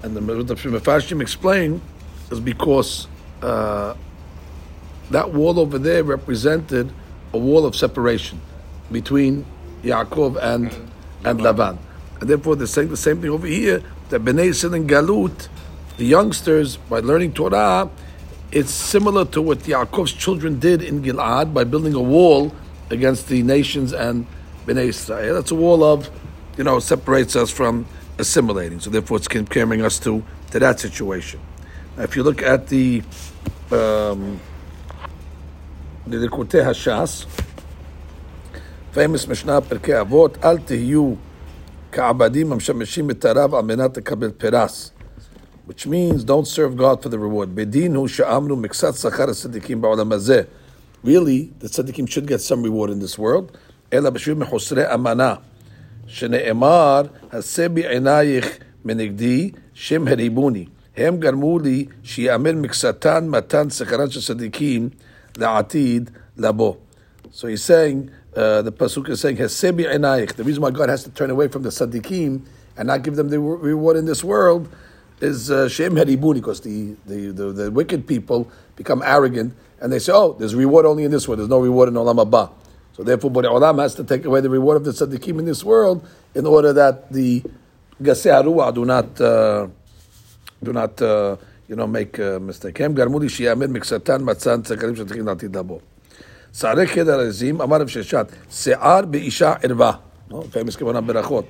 And 0.04 0.16
the, 0.16 0.22
the 0.22 0.56
Mefashim 0.56 1.22
explain 1.22 1.82
is 2.32 2.40
because 2.40 3.08
uh, 3.42 3.94
that 5.12 5.32
wall 5.32 5.60
over 5.60 5.78
there 5.78 6.04
represented 6.04 6.92
a 7.34 7.38
wall 7.38 7.66
of 7.66 7.76
separation 7.76 8.40
between 8.92 9.46
Yaakov 9.84 10.38
and 10.42 10.72
and 11.26 11.40
Lavan. 11.40 11.78
And 12.20 12.30
therefore 12.30 12.56
they're 12.56 12.68
saying 12.68 12.90
the 12.90 12.98
same 12.98 13.22
thing 13.22 13.30
over 13.30 13.48
here, 13.48 13.84
that 14.10 14.24
Bnei 14.24 14.50
Yisrael 14.50 14.76
and 14.76 14.90
Galut, 14.90 15.48
the 15.98 16.06
youngsters, 16.06 16.78
by 16.78 17.00
learning 17.00 17.34
Torah, 17.34 17.90
it's 18.54 18.72
similar 18.72 19.26
to 19.26 19.42
what 19.42 19.58
Yaakov's 19.60 20.14
children 20.14 20.60
did 20.60 20.84
in 20.84 21.02
Gilad 21.02 21.56
by 21.56 21.64
building 21.64 21.96
a 21.96 22.02
wall 22.02 22.54
against 22.92 23.28
the 23.28 23.42
nations 23.42 23.94
and 23.94 24.28
Bnei 24.68 24.90
Israel. 24.90 25.34
That's 25.34 25.50
a 25.50 25.56
wall 25.56 25.84
of, 25.84 26.08
you 26.56 26.64
know, 26.64 26.78
separates 26.78 27.36
us 27.36 27.50
from 27.50 27.88
assimilating. 28.20 28.80
So 28.80 28.92
therefore, 28.92 29.18
it's 29.18 29.28
comparing 29.28 29.82
us 29.82 29.98
to 30.02 30.24
to 30.52 30.60
that 30.60 30.80
situation. 30.80 31.40
Now, 31.98 32.04
if 32.04 32.16
you 32.16 32.22
look 32.22 32.44
at 32.44 32.68
the 32.68 33.02
um, 33.72 34.40
the 36.06 36.18
Likutei 36.18 36.64
Hashas, 36.64 37.26
famous 38.92 39.28
Mishnah 39.28 39.64
Pirkei 39.64 40.06
Avot, 40.06 40.42
Al 40.44 40.60
Tehyu 40.60 41.18
Ka'abadim 41.90 42.50
Hamshamishim 42.50 43.10
Mitarav 43.12 43.50
Amenat 43.60 44.06
Kabel 44.06 44.32
Peras 44.32 44.93
Which 45.67 45.87
means 45.87 46.25
don't 46.25 46.47
serve 46.47 46.77
God 46.77 47.03
for 47.03 47.09
the 47.09 47.19
reward. 47.19 47.55
בדין 47.55 47.95
הוא 47.95 48.09
שאמנו 48.09 48.57
מקצת 48.57 48.95
שכר 48.95 49.31
הצדיקים 49.31 49.81
בעולם 49.81 50.13
הזה. 50.13 50.43
Really, 51.05 51.51
the 51.61 51.69
tzaddikim 51.69 52.07
should 52.07 52.27
get 52.27 52.41
some 52.41 52.63
reward 52.63 52.91
in 52.91 53.01
this 53.01 53.19
world. 53.19 53.57
אלא 53.93 54.11
בשביל 54.11 54.35
מחוסרי 54.35 54.95
אמנה. 54.95 55.35
שנאמר, 56.07 57.03
עשה 57.31 57.69
בעינייך 57.69 58.59
מנגדי, 58.85 59.51
שם 59.75 60.09
הריבוני. 60.09 60.67
הם 60.97 61.17
גרמו 61.17 61.59
לי 61.59 61.87
שיאמר 62.03 62.53
מקצתן 62.53 63.29
מתן 63.29 63.71
שכרן 63.71 64.11
של 64.11 64.21
צדיקים 64.21 64.89
לעתיד 65.37 66.11
לבוא. 66.37 66.75
So 67.33 67.47
he's 67.47 67.63
saying, 67.63 68.11
uh, 68.35 68.63
the 68.63 68.73
pasuk 68.73 69.09
is 69.11 69.21
saying, 69.21 69.37
"Hasebi 69.37 69.85
enayich." 69.85 70.35
The 70.35 70.45
reason 70.45 70.63
why 70.63 70.71
God 70.71 70.89
has 70.89 71.05
to 71.05 71.11
turn 71.11 71.31
away 71.31 71.49
from 71.49 71.63
the 71.63 71.69
tzaddikim 71.69 72.41
and 72.77 72.89
not 72.89 73.03
give 73.03 73.17
them 73.17 73.29
the 73.29 73.39
re- 73.39 73.59
reward 73.71 73.97
in 73.97 74.07
this 74.07 74.25
world 74.25 74.69
is 75.23 75.51
uh, 75.51 75.69
shem 75.69 75.95
haribuni, 75.95 76.35
because 76.35 76.61
the, 76.61 76.97
the, 77.07 77.33
the, 77.33 77.53
the 77.53 77.71
wicked 77.71 78.07
people 78.07 78.51
become 78.77 79.03
arrogant 79.05 79.55
and 79.81 79.93
they 79.93 79.99
say, 79.99 80.13
"Oh, 80.13 80.35
there's 80.39 80.55
reward 80.55 80.87
only 80.87 81.05
in 81.05 81.11
this 81.11 81.27
world. 81.27 81.41
There's 81.41 81.49
no 81.49 81.61
reward 81.61 81.89
in 81.89 81.95
olam 81.95 82.25
haba." 82.25 82.51
So 82.99 83.05
therefore, 83.05 83.31
Borei 83.31 83.45
Olam 83.45 83.81
has 83.81 83.95
to 83.95 84.03
take 84.03 84.25
away 84.25 84.41
the 84.41 84.51
reward 84.51 84.79
of 84.79 84.85
the 84.85 84.91
tzaddikim 84.91 85.39
in 85.39 85.45
this 85.45 85.63
world 85.63 86.05
in 86.35 86.45
order 86.47 86.73
that 86.73 87.13
the 87.13 87.45
gasei 88.03 88.33
haruah 88.33 88.75
do 88.75 88.85
not 88.85 89.21
uh, 89.21 89.69
do 90.61 90.73
not 90.73 91.01
uh, 91.01 91.37
you 91.69 91.77
know 91.77 91.87
make 91.87 92.19
a 92.19 92.41
mistake. 92.41 92.81
הם 92.81 92.95
גרמו 92.95 93.21
לי 93.21 93.29
שיאמר 93.29 93.67
מקצתן 93.67 94.19
מצן 94.25 94.63
צקרים 94.63 94.97
שצריכים 94.97 95.27
לעתיד 95.27 95.57
לבוא. 95.57 95.79
שערי 96.53 96.87
קדר 96.87 97.21
העזים, 97.21 97.61
אמר 97.61 97.81
רב 97.81 97.87
ששת, 97.87 98.27
שיער 98.51 99.05
באישה 99.05 99.55
ערווה. 99.63 99.93
No, 100.31 100.35
famous 100.35 100.79
כוונה 100.79 101.01
ברכות. 101.01 101.45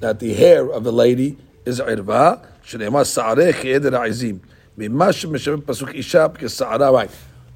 That 0.00 0.18
the 0.18 0.34
hair 0.34 0.66
of 0.72 0.82
the 0.84 0.92
lady 0.92 1.36
is 1.68 1.80
ערווה, 1.80 2.34
שנאמר 2.66 3.04
שערי 3.04 3.52
כעדר 3.52 3.96
העזים. 3.96 4.38
ממה 4.78 5.12
שמשמש 5.12 5.60
פסוק 5.66 5.88
אישה 5.88 6.26
כשערה 6.34 6.90
right. 6.90 7.10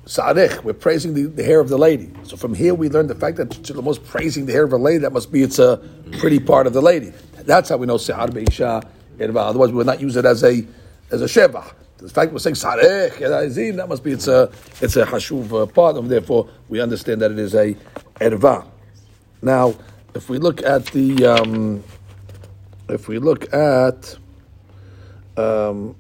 Sa'arech, 0.07 0.63
we're 0.63 0.73
praising 0.73 1.15
the, 1.15 1.25
the 1.25 1.43
hair 1.43 1.59
of 1.59 1.69
the 1.69 1.77
lady. 1.77 2.13
So 2.23 2.37
from 2.37 2.55
here 2.55 2.75
we 2.75 2.89
learn 2.89 3.09
the 3.09 3.15
fact 3.17 3.39
that 3.39 3.49
Shlomo's 3.51 3.99
praising 3.99 4.47
the 4.47 4.53
hair 4.53 4.63
of 4.63 4.73
a 4.73 4.77
lady, 4.77 4.99
that 4.99 5.13
must 5.13 5.33
be 5.33 5.43
it's 5.43 5.59
a 5.59 5.83
pretty 6.21 6.39
part 6.39 6.69
of 6.69 6.73
the 6.73 6.81
lady. 6.81 7.13
That's 7.43 7.71
how 7.71 7.77
we 7.77 7.89
know 7.89 7.97
Sa'ar 7.97 8.29
Be'isha 8.29 8.85
Irva. 9.19 9.49
Otherwise 9.49 9.71
we 9.71 9.77
would 9.79 9.87
not 9.87 10.01
use 10.01 10.15
it 10.15 10.25
as 10.25 10.45
a 10.45 10.65
as 11.11 11.23
a 11.23 11.25
shevach. 11.25 11.73
The 11.99 12.09
fact 12.09 12.33
we're 12.33 12.39
saying 12.39 12.55
Sa'arech, 12.55 13.15
Erazim, 13.15 13.77
that 13.79 13.89
must 13.89 14.05
be 14.05 14.13
it's 14.13 14.29
a 14.29 14.49
it's 14.81 14.95
a 14.95 15.05
hashuv 15.05 15.63
uh, 15.63 15.67
part, 15.67 15.97
and 15.97 16.09
therefore 16.09 16.49
we 16.69 16.81
understand 16.81 17.21
that 17.23 17.33
it 17.33 17.39
is 17.41 17.57
a 17.57 17.75
erva. 18.21 18.65
Now, 19.43 19.75
if 20.15 20.29
we 20.29 20.39
look 20.39 20.63
at 20.63 20.87
the 20.87 21.27
um, 21.27 21.83
if 22.89 23.09
we 23.09 23.19
look 23.19 23.53
at 23.53 24.17
um, 25.41 25.95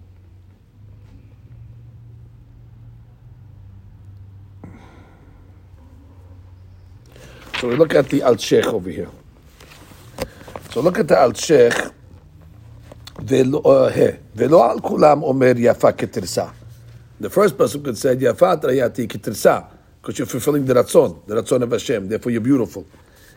So 7.60 7.68
we 7.68 7.76
look 7.76 7.94
at 7.94 8.10
the 8.10 8.22
Al 8.22 8.36
Sheikh 8.36 8.66
over 8.66 8.90
here. 8.90 9.08
So 10.72 10.82
look 10.82 10.98
at 10.98 11.08
the 11.08 11.18
Al 11.18 11.32
Sheikh. 11.32 11.74
ולא 13.28 13.62
אה, 13.66 14.08
ולא 14.36 14.70
על 14.70 14.80
כולם 14.80 15.22
אומר 15.22 15.52
יפה 15.56 15.92
כתרסה. 15.92 16.44
The 17.20 17.28
first 17.30 17.56
pasuk 17.58 17.84
that 17.84 17.96
said 17.96 18.20
יפה 18.20 18.56
תרייתי 18.56 19.08
כתרסה, 19.08 19.58
because 20.02 20.18
you're 20.18 20.26
fulfilling 20.26 20.70
the 20.70 20.74
רצון, 20.74 21.14
the 21.28 21.32
רצון 21.32 21.62
of 21.62 21.72
Hashem, 21.72 22.08
therefore 22.08 22.30
you're 22.30 22.46
beautiful. 22.46 22.82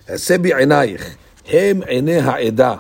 עשה 0.08 0.38
בעינייך, 0.38 1.16
הם 1.48 1.82
עיני 1.84 2.18
העדה 2.18 2.76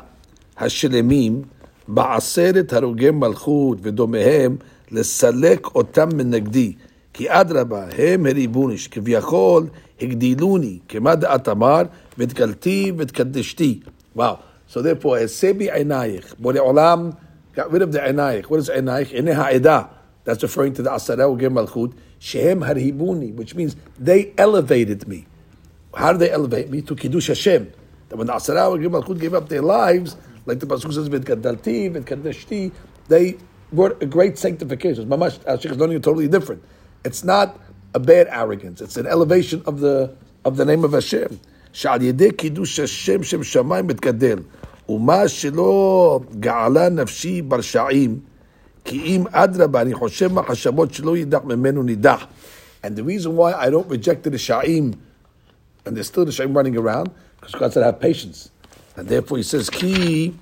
השלמים 0.57 1.41
בעשרת 1.87 2.73
הרוגי 2.73 3.11
מלכות 3.11 3.77
ודומיהם 3.81 4.55
לסלק 4.91 5.67
אותם 5.75 6.09
מנגדי. 6.15 6.73
כי 7.13 7.25
אדרבה, 7.29 7.85
הם 7.97 8.25
הריבוני, 8.25 8.77
שכביכול 8.77 9.67
הגדילוני, 10.01 10.79
כמה 10.89 11.15
דעת 11.15 11.49
אמר, 11.49 11.81
ותגלתי 12.17 12.91
ותקדשתי. 12.97 13.79
Wow. 14.17 14.21
So 14.71 14.77
therefore, 14.77 15.17
עשה 15.17 15.53
בעינייך, 15.53 16.35
בורא 16.39 16.59
עולם 16.59 17.09
got 17.55 17.59
rid 17.59 17.81
of 17.81 17.95
the 17.95 18.03
עינייך. 18.03 18.47
What 18.47 18.65
is 18.67 18.71
עינייך? 18.71 19.11
עיני 19.11 19.31
העדה. 19.31 19.81
That's 20.25 20.43
referring 20.43 20.79
to 20.79 20.83
the 20.83 20.89
עשרה 20.89 21.23
הרוגי 21.23 21.47
מלכות, 21.47 21.89
שהם 22.19 22.63
הריבוני, 22.63 23.31
which 23.37 23.55
means 23.55 23.75
they 24.05 24.41
elevated 24.41 25.07
me. 25.07 25.25
How 25.95 26.13
did 26.13 26.19
they 26.19 26.31
elevate 26.31 26.69
me? 26.69 26.81
To 26.81 26.95
Kiddush 26.95 27.27
Hashem. 27.27 27.63
That 28.09 28.17
when 28.17 28.27
the 28.27 28.33
Asara 28.33 28.69
or 28.69 28.77
Malchut 28.77 29.19
gave 29.19 29.33
up 29.33 29.49
their 29.49 29.61
lives, 29.61 30.15
like 30.45 30.59
the 30.59 30.65
Pasuk 30.67 30.93
says, 30.93 31.09
V'tkadalti, 31.09 31.91
V'tkadashti, 31.91 32.71
they 33.07 33.37
brought 33.71 34.01
a 34.01 34.05
great 34.05 34.37
sanctification. 34.37 35.07
Mamash, 35.07 35.39
Ashik 35.39 35.71
is 35.71 35.77
learning 35.77 36.01
totally 36.01 36.27
different. 36.27 36.63
It's 37.05 37.23
not 37.23 37.59
a 37.93 37.99
bad 37.99 38.27
arrogance. 38.29 38.81
It's 38.81 38.97
an 38.97 39.07
elevation 39.07 39.61
of 39.65 39.79
the 39.79 40.15
of 40.45 40.57
the 40.57 40.65
name 40.65 40.83
of 40.83 40.93
Hashem. 40.93 41.39
שעל 41.73 42.01
ידי 42.01 42.31
קידוש 42.31 42.79
השם 42.79 43.23
שם 43.23 43.43
שמיים 43.43 43.87
מתגדל, 43.87 44.39
ומה 44.89 45.27
שלא 45.27 46.19
געלה 46.39 46.89
נפשי 46.89 47.41
ברשעים, 47.41 48.19
כי 48.85 49.01
אם 49.01 49.23
אדרבה, 49.31 49.81
אני 49.81 49.93
חושב 49.93 50.33
מחשבות 50.33 50.93
שלא 50.93 51.17
יידח 51.17 51.43
ממנו 51.43 51.83
נידח. 51.83 52.27
And 52.83 52.95
the 52.95 53.03
reason 53.03 53.35
why 53.35 53.53
I 53.53 53.69
don't 53.69 53.87
reject 53.87 54.23
the 54.23 54.31
Sha'im 54.31 54.95
and 55.85 55.95
there's 55.95 56.07
still 56.07 56.25
the 56.25 56.31
Shem 56.31 56.55
running 56.55 56.77
around 56.77 57.09
because 57.39 57.55
God 57.55 57.73
said 57.73 57.83
have 57.83 57.99
patience, 57.99 58.51
and 58.95 59.07
therefore 59.07 59.37
He 59.37 59.43
says 59.43 59.69
ki 59.69 60.33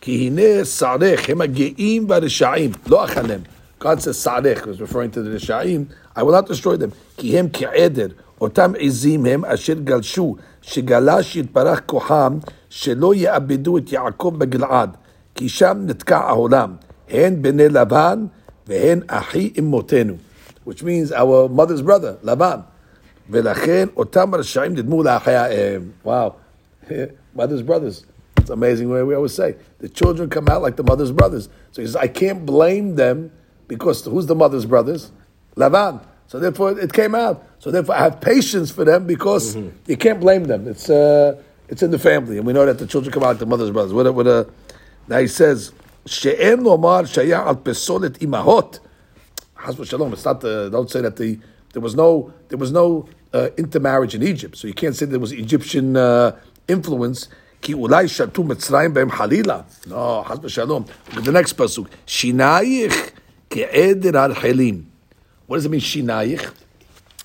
ki 0.00 0.24
hine 0.24 0.62
sarech 0.62 1.26
hem 1.26 1.38
geim 1.38 2.06
v'reshaim 2.06 2.76
lo 2.88 3.06
achalem. 3.06 3.44
God 3.78 4.02
says 4.02 4.16
sarech 4.16 4.66
was 4.66 4.80
referring 4.80 5.10
to 5.12 5.22
the 5.22 5.38
Reshaim. 5.38 5.88
I 6.16 6.22
will 6.22 6.32
not 6.32 6.46
destroy 6.46 6.76
them. 6.76 6.92
Ki 7.16 7.32
hem 7.32 7.50
ke'eder 7.50 8.14
otam 8.40 8.74
izim 8.74 9.26
hem 9.26 9.44
asher 9.44 9.76
galshu 9.76 10.38
shegalash 10.62 11.42
yitparach 11.42 11.82
kocham 11.82 12.46
shelo 12.68 13.14
ya'abidu 13.14 13.78
et 13.78 13.86
Yaakov 13.86 14.38
b'Gilad 14.38 14.96
כי 15.38 15.48
שם 15.48 15.78
נתקע 15.86 16.18
העולם, 16.18 16.74
הן 17.08 17.42
בני 17.42 17.68
לבן 17.68 18.26
והן 18.66 19.00
אחי 19.06 19.52
אמותינו, 19.58 20.14
which 20.66 20.82
means 20.82 21.12
our 21.12 21.48
mother's 21.48 21.82
brother, 21.82 22.16
לבן. 22.22 22.58
ולכן 23.30 23.86
אותם 23.96 24.34
רשעים 24.34 24.72
נדמו 24.72 25.02
לאחייהם. 25.02 25.82
Wow. 26.04 26.10
mother's 27.33 27.61
brothers. 27.61 28.05
It's 28.37 28.49
amazing 28.49 28.89
way 28.89 29.03
we 29.03 29.15
always 29.15 29.33
say 29.33 29.55
the 29.79 29.87
children 29.87 30.29
come 30.29 30.49
out 30.49 30.61
like 30.61 30.75
the 30.75 30.83
mother's 30.83 31.11
brothers. 31.11 31.47
So 31.71 31.81
he 31.81 31.87
says, 31.87 31.95
I 31.95 32.07
can't 32.07 32.45
blame 32.45 32.95
them 32.95 33.31
because 33.67 34.03
who's 34.03 34.25
the 34.25 34.35
mother's 34.35 34.65
brothers? 34.65 35.11
Lavan. 35.55 36.05
So 36.27 36.39
therefore, 36.39 36.77
it 36.79 36.91
came 36.93 37.15
out. 37.15 37.47
So 37.59 37.71
therefore, 37.71 37.95
I 37.95 38.03
have 38.03 38.19
patience 38.19 38.71
for 38.71 38.83
them 38.83 39.05
because 39.05 39.55
mm-hmm. 39.55 39.69
you 39.85 39.97
can't 39.97 40.19
blame 40.19 40.45
them. 40.45 40.67
It's 40.67 40.89
uh, 40.89 41.41
it's 41.69 41.83
in 41.83 41.91
the 41.91 41.99
family, 41.99 42.37
and 42.37 42.45
we 42.45 42.53
know 42.53 42.65
that 42.65 42.79
the 42.79 42.87
children 42.87 43.13
come 43.13 43.23
out 43.23 43.27
like 43.27 43.39
the 43.39 43.45
mother's 43.45 43.71
brothers. 43.71 43.93
What 43.93 44.07
a, 44.07 44.11
what 44.11 44.27
a, 44.27 44.49
now 45.07 45.19
he 45.19 45.27
says, 45.27 45.71
she'em 46.05 46.61
lomar 46.61 47.03
shaya 47.03 47.45
al 47.45 47.55
pesolet 47.55 48.17
imahot. 48.19 48.79
Shalom. 49.85 50.11
It's 50.11 50.25
not 50.25 50.41
the, 50.41 50.69
don't 50.69 50.91
say 50.91 51.01
that 51.01 51.15
the 51.15 51.39
there 51.71 51.81
was 51.81 51.95
no 51.95 52.33
there 52.49 52.57
was 52.57 52.71
no 52.71 53.07
uh, 53.33 53.49
intermarriage 53.57 54.13
in 54.13 54.21
Egypt, 54.21 54.57
so 54.57 54.67
you 54.67 54.73
can't 54.73 54.95
say 54.95 55.05
there 55.05 55.19
was 55.19 55.31
Egyptian. 55.31 55.95
Uh, 55.95 56.37
influence. 56.67 57.27
Ki 57.61 57.73
shatu 57.73 58.45
mitzrayim 58.45 58.93
beim 58.93 59.09
halila. 59.09 59.65
No, 59.87 60.23
chas. 60.27 60.55
The 61.23 61.31
next 61.31 61.53
pasuk. 61.57 61.87
shinaich 62.05 63.11
ke'eder 63.49 64.15
al 64.15 64.35
chelim. 64.35 64.85
What 65.47 65.57
does 65.57 65.65
it 65.65 65.69
mean, 65.69 65.81
Shinaich. 65.81 66.43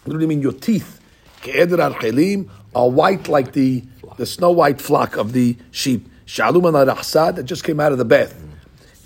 What 0.05 0.15
do 0.15 0.21
you 0.21 0.29
mean, 0.29 0.43
your 0.43 0.53
teeth? 0.53 1.01
Ke'eder 1.43 1.79
al 1.79 1.95
chelim 1.95 2.49
are 2.75 2.89
white 2.89 3.29
like 3.29 3.53
the, 3.53 3.85
the 4.17 4.27
snow 4.27 4.51
white 4.51 4.81
flock 4.81 5.17
of 5.17 5.33
the 5.33 5.57
sheep. 5.71 6.09
Shalom 6.27 6.67
al 6.67 6.87
rahsad, 6.87 7.37
that 7.37 7.45
just 7.45 7.65
came 7.65 7.81
out 7.81 7.93
of 7.93 7.99
the 7.99 8.05
bath. 8.05 8.35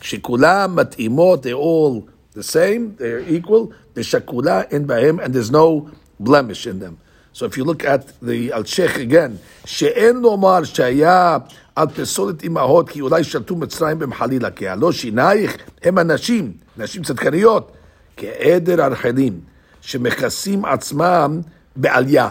Shikulam 0.01 0.75
matimot, 0.75 1.43
they're 1.43 1.55
all 1.55 2.09
the 2.33 2.43
same, 2.43 2.97
they're 2.97 3.21
equal. 3.21 3.73
The 3.95 4.01
shakula 4.01 4.71
in 4.73 4.87
bahem, 4.87 5.23
and 5.23 5.33
there's 5.33 5.51
no 5.51 5.91
blemish 6.19 6.67
in 6.67 6.81
them. 6.81 6.99
So 7.34 7.46
if 7.46 7.56
you 7.58 7.64
look 7.64 7.86
at 7.86 8.20
the 8.20 8.52
al 8.52 8.64
sheikh 8.64 8.98
again, 8.98 9.40
she'en 9.66 10.16
lomar 10.24 10.64
shaya 10.66 11.48
al 11.76 11.88
pesolet 11.88 12.42
imahot 12.42 12.90
ki 12.90 13.02
ulai 13.02 13.22
shaltu 13.22 13.56
mitzrayim 13.56 14.00
במחלילה, 14.00 14.52
כי 14.52 14.68
הלא 14.68 14.92
שינייך 14.92 15.58
הם 15.84 15.98
הנשים, 15.98 16.54
נשים 16.78 17.04
צדקניות, 17.04 17.72
כעדר 18.18 18.82
הרחלים, 18.82 19.40
שמכסים 19.82 20.66
עצמם 20.66 21.42
בעלייה. 21.76 22.30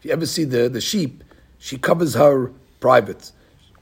If 0.00 0.06
you 0.06 0.12
ever 0.12 0.26
see 0.26 0.44
the, 0.44 0.68
the 0.68 0.80
sheep, 0.80 1.22
she 1.58 1.78
covers 1.78 2.14
her 2.14 2.50
private 2.80 3.32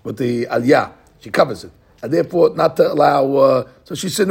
with 0.02 0.16
the 0.16 0.46
aliyah. 0.46 0.90
She 1.20 1.30
covers 1.30 1.64
it. 1.64 1.70
And 2.02 2.12
therefore, 2.12 2.54
not 2.54 2.76
to 2.76 2.92
allow, 2.92 3.34
uh, 3.36 3.68
so 3.84 3.94
she 3.94 4.08
said, 4.08 4.28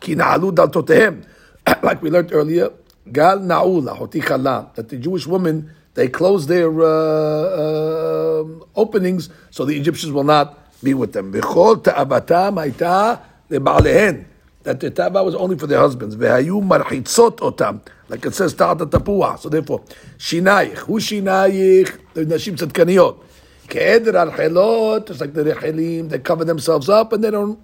ki 0.00 0.14
na'alu 0.14 0.52
daltotehem. 0.52 1.24
Like 1.82 2.02
we 2.02 2.10
learned 2.10 2.32
earlier, 2.32 2.70
gal 3.11 3.39
na'ula, 3.39 4.75
that 4.75 4.89
the 4.89 4.97
Jewish 4.97 5.27
women, 5.27 5.71
they 5.93 6.07
close 6.07 6.47
their 6.47 6.69
uh, 6.81 6.85
uh, 6.85 8.43
openings 8.75 9.29
so 9.51 9.65
the 9.65 9.77
Egyptians 9.77 10.11
will 10.11 10.23
not 10.23 10.59
be 10.83 10.93
with 10.93 11.13
them. 11.13 11.31
That 11.31 11.41
the 14.79 14.89
taba 14.89 15.23
was 15.23 15.35
only 15.35 15.57
for 15.57 15.67
their 15.67 15.79
husbands. 15.79 16.15
Like 18.07 18.25
it 18.25 18.33
says, 18.33 18.53
ta'ata 18.53 18.85
tapua. 18.87 19.39
So 19.39 19.49
therefore, 19.49 19.83
shinayich. 20.17 20.77
Who 20.77 20.99
shinayich? 20.99 21.99
The 22.13 22.25
nashim 22.25 22.57
tzadkaniyot. 22.57 23.19
Ke'eder 23.67 24.15
al 24.15 24.99
just 25.01 25.21
like 25.21 25.33
the 25.33 25.43
rechelim, 25.43 26.09
they 26.09 26.19
cover 26.19 26.45
themselves 26.45 26.87
up 26.89 27.13
and 27.13 27.23
they 27.23 27.31
don't 27.31 27.59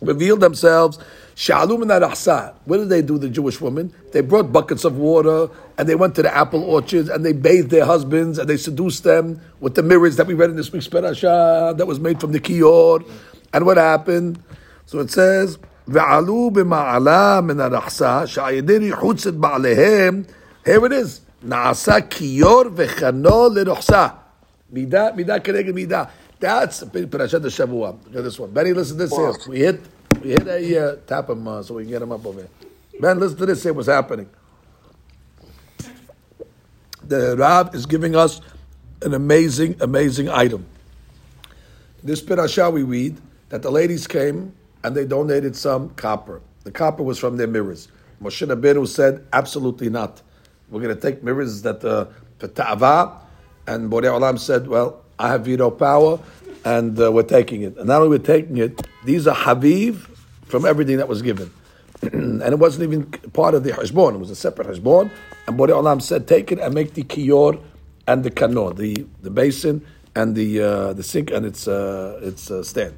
reveal 0.00 0.36
themselves. 0.36 0.98
Shalom 1.34 1.82
and 1.82 2.54
What 2.64 2.78
did 2.78 2.88
they 2.88 3.02
do, 3.02 3.18
the 3.18 3.28
Jewish 3.28 3.60
women? 3.60 3.92
They 4.12 4.22
brought 4.22 4.52
buckets 4.52 4.84
of 4.84 4.96
water 4.96 5.50
and 5.76 5.86
they 5.86 5.94
went 5.94 6.14
to 6.14 6.22
the 6.22 6.34
apple 6.34 6.64
orchards 6.64 7.10
and 7.10 7.24
they 7.24 7.34
bathed 7.34 7.70
their 7.70 7.84
husbands 7.84 8.38
and 8.38 8.48
they 8.48 8.56
seduced 8.56 9.04
them 9.04 9.40
with 9.60 9.74
the 9.74 9.82
mirrors 9.82 10.16
that 10.16 10.26
we 10.26 10.34
read 10.34 10.48
in 10.48 10.56
this 10.56 10.72
week's 10.72 10.88
parasha 10.88 11.74
that 11.76 11.86
was 11.86 12.00
made 12.00 12.20
from 12.20 12.32
the 12.32 12.40
kiyor. 12.40 13.06
And 13.52 13.66
what 13.66 13.76
happened? 13.76 14.38
So 14.86 15.00
it 15.00 15.10
says, 15.10 15.58
ועלו 15.88 16.50
במעלה 16.50 17.40
מן 17.42 17.60
הרחסה, 17.60 18.26
שעל 18.26 18.54
ידי 18.54 18.78
ריחוץ 18.78 19.26
את 19.26 19.34
בעליהם, 19.34 20.22
here 20.66 20.84
it 20.84 20.92
is, 20.92 21.20
נעשה 21.42 22.00
כיור 22.00 22.62
וחנו 22.74 23.48
לרחסה. 23.54 24.06
מידה, 24.72 25.08
מידה 25.16 25.38
כנגד 25.38 25.74
מידה. 25.74 26.04
That's 26.41 26.83
Parashat 26.83 27.45
Shavua. 27.45 28.03
Look 28.05 28.15
at 28.15 28.23
this 28.23 28.39
one. 28.39 28.49
Benny, 28.49 28.73
listen 28.73 28.97
to 28.97 29.05
this 29.05 29.15
here. 29.15 29.33
We 29.47 29.59
hit, 29.59 29.79
we 30.23 30.31
hit 30.31 30.47
a 30.47 30.85
uh, 30.85 30.95
tap 31.05 31.29
him 31.29 31.47
uh, 31.47 31.61
so 31.61 31.75
we 31.75 31.83
can 31.83 31.91
get 31.91 32.01
him 32.01 32.11
up 32.11 32.25
over 32.25 32.39
here. 32.39 32.49
Ben, 32.99 33.19
listen 33.19 33.37
to 33.37 33.45
this 33.45 33.61
here. 33.61 33.73
What's 33.73 33.87
happening? 33.87 34.27
The 37.03 37.37
Rab 37.37 37.75
is 37.75 37.85
giving 37.85 38.15
us 38.15 38.41
an 39.03 39.13
amazing, 39.13 39.75
amazing 39.81 40.29
item. 40.29 40.65
This 42.03 42.21
Parasha 42.21 42.71
we 42.71 42.81
read 42.81 43.21
that 43.49 43.61
the 43.61 43.69
ladies 43.69 44.07
came 44.07 44.51
and 44.83 44.95
they 44.95 45.05
donated 45.05 45.55
some 45.55 45.91
copper. 45.91 46.41
The 46.63 46.71
copper 46.71 47.03
was 47.03 47.19
from 47.19 47.37
their 47.37 47.45
mirrors. 47.45 47.87
Moshe 48.19 48.47
Rabbeinu 48.47 48.87
said, 48.87 49.27
absolutely 49.31 49.91
not. 49.91 50.23
We're 50.71 50.81
going 50.81 50.95
to 50.95 51.01
take 51.01 51.21
mirrors 51.21 51.61
that 51.61 51.85
uh, 51.85 52.05
for 52.39 52.47
ta'ava, 52.47 53.19
and 53.67 53.91
Borei 53.91 54.05
Olam 54.05 54.39
said, 54.39 54.67
well, 54.67 55.03
I 55.21 55.27
have 55.29 55.45
veto 55.45 55.69
power, 55.69 56.19
and 56.65 56.99
uh, 56.99 57.11
we're 57.11 57.23
taking 57.23 57.61
it. 57.61 57.77
And 57.77 57.87
not 57.87 58.01
only 58.01 58.17
we're 58.17 58.25
taking 58.25 58.57
it, 58.57 58.87
these 59.05 59.27
are 59.27 59.35
haviv 59.35 60.07
from 60.45 60.65
everything 60.65 60.97
that 60.97 61.07
was 61.07 61.21
given. 61.21 61.51
and 62.01 62.41
it 62.41 62.57
wasn't 62.57 62.83
even 62.83 63.05
part 63.31 63.53
of 63.53 63.63
the 63.63 63.71
hashbon, 63.71 64.15
it 64.15 64.17
was 64.17 64.31
a 64.31 64.35
separate 64.35 64.67
hashbon. 64.67 65.11
And 65.47 65.57
Borei 65.57 65.69
Olam 65.69 66.01
said, 66.01 66.27
take 66.27 66.51
it 66.51 66.59
and 66.59 66.73
make 66.73 66.95
the 66.95 67.03
kiyor 67.03 67.61
and 68.07 68.23
the 68.23 68.31
kanor, 68.31 68.75
the, 68.75 69.05
the 69.21 69.29
basin 69.29 69.85
and 70.15 70.35
the, 70.35 70.61
uh, 70.61 70.93
the 70.93 71.03
sink 71.03 71.29
and 71.29 71.45
its, 71.45 71.67
uh, 71.67 72.19
its 72.23 72.49
uh, 72.49 72.63
stand. 72.63 72.95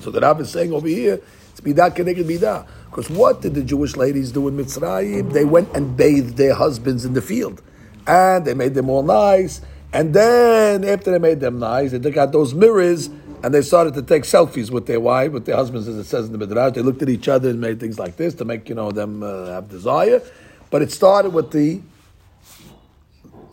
So 0.00 0.10
the 0.10 0.20
Rab 0.20 0.40
is 0.40 0.50
saying 0.50 0.72
over 0.72 0.88
here, 0.88 1.20
it's 1.52 1.60
midah 1.60 1.94
keneged 1.94 2.24
midah. 2.24 2.66
Because 2.86 3.08
what 3.08 3.40
did 3.40 3.54
the 3.54 3.62
Jewish 3.62 3.96
ladies 3.96 4.32
do 4.32 4.48
in 4.48 4.56
Mitzrayim? 4.56 5.32
They 5.32 5.44
went 5.44 5.74
and 5.76 5.96
bathed 5.96 6.36
their 6.36 6.54
husbands 6.54 7.04
in 7.04 7.12
the 7.12 7.22
field. 7.22 7.62
And 8.06 8.44
they 8.44 8.54
made 8.54 8.74
them 8.74 8.90
all 8.90 9.04
nice 9.04 9.60
and 9.92 10.14
then 10.14 10.84
after 10.84 11.10
they 11.10 11.18
made 11.18 11.40
them 11.40 11.58
nice, 11.58 11.90
they 11.90 12.10
got 12.10 12.32
those 12.32 12.54
mirrors 12.54 13.10
and 13.42 13.54
they 13.54 13.62
started 13.62 13.94
to 13.94 14.02
take 14.02 14.22
selfies 14.22 14.70
with 14.70 14.86
their 14.86 15.00
wife, 15.00 15.32
with 15.32 15.46
their 15.46 15.56
husbands, 15.56 15.88
as 15.88 15.96
it 15.96 16.04
says 16.04 16.26
in 16.26 16.32
the 16.32 16.38
Midrash. 16.38 16.74
They 16.74 16.82
looked 16.82 17.02
at 17.02 17.08
each 17.08 17.28
other 17.28 17.50
and 17.50 17.60
made 17.60 17.80
things 17.80 17.98
like 17.98 18.16
this 18.16 18.34
to 18.34 18.44
make 18.44 18.68
you 18.68 18.74
know 18.74 18.92
them 18.92 19.22
uh, 19.22 19.46
have 19.46 19.68
desire. 19.68 20.22
But 20.70 20.82
it 20.82 20.92
started 20.92 21.30
with 21.30 21.50
the 21.50 21.80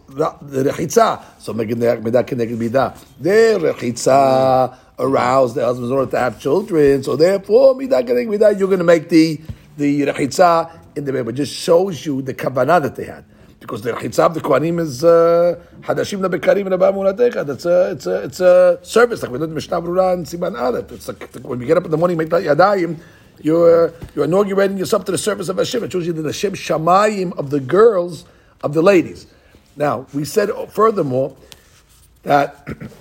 the 0.07 0.63
rechitza. 0.63 1.23
So. 1.39 1.53
Their 1.53 3.59
rechitza 3.59 4.77
aroused 4.99 5.55
their 5.55 5.65
husbands 5.65 5.91
in 5.91 5.97
order 5.97 6.11
to 6.11 6.19
have 6.19 6.39
children. 6.39 7.03
So 7.03 7.15
therefore, 7.15 7.81
you're 7.81 7.89
going 7.89 8.77
to 8.77 8.83
make 8.83 9.09
the 9.09 9.41
the 9.75 10.01
rechitza 10.01 10.71
in 10.95 11.05
the 11.05 11.23
But 11.23 11.35
just 11.35 11.53
shows 11.53 12.05
you 12.05 12.21
the 12.21 12.33
kavanah 12.33 12.81
that 12.81 12.95
they 12.95 13.05
had 13.05 13.25
because 13.59 13.81
the 13.81 13.91
chitzab 13.93 14.33
the 14.33 14.41
kohanim 14.41 14.79
is 14.79 15.03
uh, 15.03 15.59
hadashim 15.81 16.23
uh, 16.23 16.29
lebekarim 16.29 16.71
and 16.71 17.47
That's 17.47 17.65
a 17.65 17.91
it's 17.91 18.05
a 18.05 18.23
it's 18.23 18.39
a 18.39 18.79
service 18.83 19.21
like 19.23 19.31
we 19.31 19.39
learned 19.39 19.53
Mishnah 19.53 19.81
Berurah 19.81 20.13
and 20.13 20.25
Siman 20.25 20.59
Aleph. 20.59 20.91
It's 20.91 21.07
like 21.07 21.33
when 21.43 21.59
you 21.59 21.65
get 21.67 21.77
up 21.77 21.85
in 21.85 21.91
the 21.91 21.97
morning, 21.97 22.17
make 22.17 22.29
that 22.29 22.43
yadayim. 22.43 22.99
You're 23.41 23.93
you're 24.15 24.25
inaugurating 24.25 24.77
yourself 24.77 25.05
to 25.05 25.11
the 25.11 25.17
service 25.17 25.49
of 25.49 25.57
Hashem. 25.57 25.83
It 25.83 25.91
shows 25.91 26.05
you 26.05 26.13
the 26.13 26.23
Hashem 26.23 26.53
shamayim 26.53 27.37
of 27.37 27.49
the 27.49 27.59
girls 27.59 28.25
of 28.61 28.73
the 28.73 28.81
ladies. 28.81 29.27
Now 29.75 30.07
we 30.13 30.25
said 30.25 30.49
furthermore 30.69 31.35
that 32.23 32.67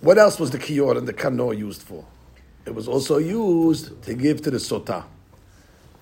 what 0.00 0.18
else 0.18 0.38
was 0.38 0.50
the 0.50 0.58
kiyor 0.58 0.96
and 0.96 1.06
the 1.06 1.12
kanor 1.12 1.56
used 1.56 1.82
for? 1.82 2.04
It 2.66 2.74
was 2.74 2.86
also 2.86 3.18
used 3.18 4.02
to 4.02 4.14
give 4.14 4.42
to 4.42 4.50
the 4.50 4.58
sota. 4.58 5.04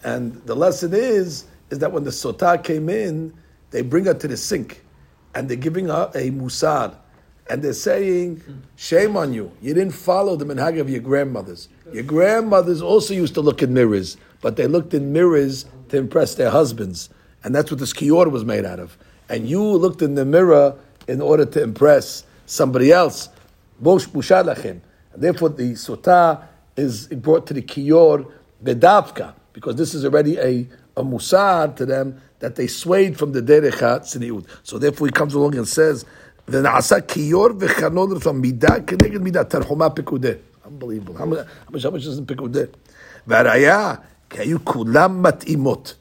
And 0.02 0.34
the 0.46 0.54
lesson 0.54 0.92
is 0.94 1.44
is 1.70 1.78
that 1.80 1.92
when 1.92 2.04
the 2.04 2.10
sotah 2.10 2.62
came 2.62 2.88
in, 2.88 3.32
they 3.70 3.82
bring 3.82 4.04
her 4.04 4.14
to 4.14 4.28
the 4.28 4.36
sink 4.36 4.84
and 5.34 5.48
they're 5.48 5.56
giving 5.56 5.86
her 5.86 6.10
a 6.14 6.30
musar. 6.30 6.94
And 7.48 7.62
they're 7.62 7.74
saying, 7.74 8.42
shame 8.74 9.16
on 9.16 9.32
you. 9.32 9.52
You 9.62 9.72
didn't 9.74 9.92
follow 9.92 10.34
the 10.34 10.44
minhag 10.44 10.80
of 10.80 10.90
your 10.90 11.00
grandmothers. 11.00 11.68
Your 11.92 12.02
grandmothers 12.02 12.82
also 12.82 13.14
used 13.14 13.34
to 13.34 13.40
look 13.40 13.62
in 13.62 13.72
mirrors, 13.72 14.16
but 14.40 14.56
they 14.56 14.66
looked 14.66 14.94
in 14.94 15.12
mirrors 15.12 15.66
to 15.90 15.96
impress 15.96 16.34
their 16.34 16.50
husbands. 16.50 17.08
And 17.44 17.54
that's 17.54 17.70
what 17.70 17.78
this 17.78 17.92
kiyor 17.92 18.30
was 18.32 18.44
made 18.44 18.64
out 18.64 18.80
of. 18.80 18.98
And 19.28 19.48
you 19.48 19.62
looked 19.62 20.02
in 20.02 20.16
the 20.16 20.24
mirror 20.24 20.74
in 21.06 21.20
order 21.20 21.44
to 21.44 21.62
impress 21.62 22.24
somebody 22.46 22.90
else. 22.90 23.28
And 23.80 24.82
therefore 25.14 25.50
the 25.50 25.72
sotah 25.74 26.42
is 26.76 27.06
brought 27.06 27.46
to 27.46 27.54
the 27.54 27.62
kiyor 27.62 28.30
bedavka, 28.64 29.34
because 29.52 29.76
this 29.76 29.94
is 29.94 30.04
already 30.04 30.36
a, 30.38 30.66
a 30.96 31.04
musad 31.04 31.76
to 31.76 31.86
them 31.86 32.20
that 32.38 32.56
they 32.56 32.66
swayed 32.66 33.18
from 33.18 33.32
the 33.32 33.40
derecha 33.40 34.00
tzniut. 34.00 34.46
So 34.62 34.78
therefore, 34.78 35.08
he 35.08 35.12
comes 35.12 35.34
along 35.34 35.56
and 35.56 35.68
says, 35.68 36.04
"V'naasa 36.48 37.02
kiyor 37.02 37.58
v'chanon 37.58 38.22
from 38.22 38.42
midah 38.42 38.84
keneged 38.84 39.18
midah 39.18 39.44
Tanchuma 39.48 39.94
pikudeh." 39.94 40.38
Unbelievable. 40.64 41.16
How 41.16 41.26
much? 41.26 41.38
How 41.38 41.70
much? 41.70 41.82
How 41.82 41.90
much 41.90 42.06
is 42.06 42.18
in 42.18 42.26
pikudeh? 42.26 42.68
V'araya 43.28 44.00
kayu 44.30 44.58
kulam 44.58 45.22
matimot. 45.22 45.94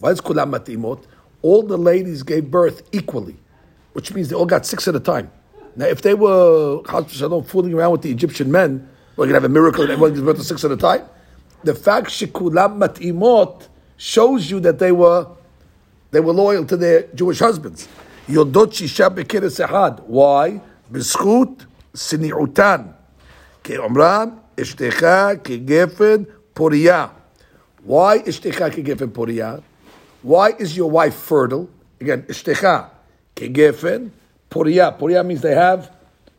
Why 0.00 0.10
is 0.10 0.20
kulam 0.20 0.50
matimot? 0.54 1.04
All 1.40 1.62
the 1.62 1.78
ladies 1.78 2.22
gave 2.22 2.50
birth 2.50 2.82
equally, 2.92 3.36
which 3.94 4.12
means 4.14 4.28
they 4.28 4.36
all 4.36 4.46
got 4.46 4.64
six 4.64 4.86
at 4.86 4.94
a 4.94 5.00
time. 5.00 5.30
Now, 5.74 5.86
if 5.86 6.02
they 6.02 6.14
were 6.14 6.82
fooling 7.42 7.74
around 7.74 7.92
with 7.92 8.02
the 8.02 8.10
Egyptian 8.10 8.52
men, 8.52 8.88
we're 9.16 9.24
going 9.24 9.30
to 9.30 9.36
have 9.36 9.44
a 9.44 9.48
miracle 9.48 9.82
and 9.82 9.90
everyone 9.90 10.12
gives 10.12 10.22
birth 10.22 10.36
to 10.36 10.44
six 10.44 10.64
at 10.64 10.70
a 10.70 10.76
time. 10.76 11.02
The 11.64 11.74
fact 11.74 12.08
shikulam 12.08 12.78
matimot 12.78 13.68
shows 13.96 14.50
you 14.50 14.60
that 14.60 14.78
they 14.78 14.92
were 14.92 15.26
they 16.10 16.20
were 16.20 16.32
loyal 16.32 16.64
to 16.66 16.76
their 16.76 17.02
Jewish 17.14 17.38
husbands. 17.38 17.88
Yodot 18.28 18.72
shisha 18.72 19.14
bekeres. 19.14 19.58
Why? 20.06 20.60
B'schut 20.92 21.66
sini'utan. 21.94 22.94
Ke'omram 23.64 24.38
ishtecha 24.56 25.36
kegefen 25.36 26.26
poriya. 26.54 27.10
Why 27.82 28.18
ishtecha 28.18 28.70
kegefen 28.70 29.08
poriya? 29.08 29.62
Why 30.22 30.50
is 30.58 30.76
your 30.76 30.90
wife 30.90 31.14
fertile? 31.14 31.68
Again, 32.00 32.22
ishtecha 32.22 32.90
kegefen 33.34 34.10
poriya. 34.50 34.98
Poriya 34.98 35.24
means 35.24 35.40
they 35.40 35.54
have 35.54 35.90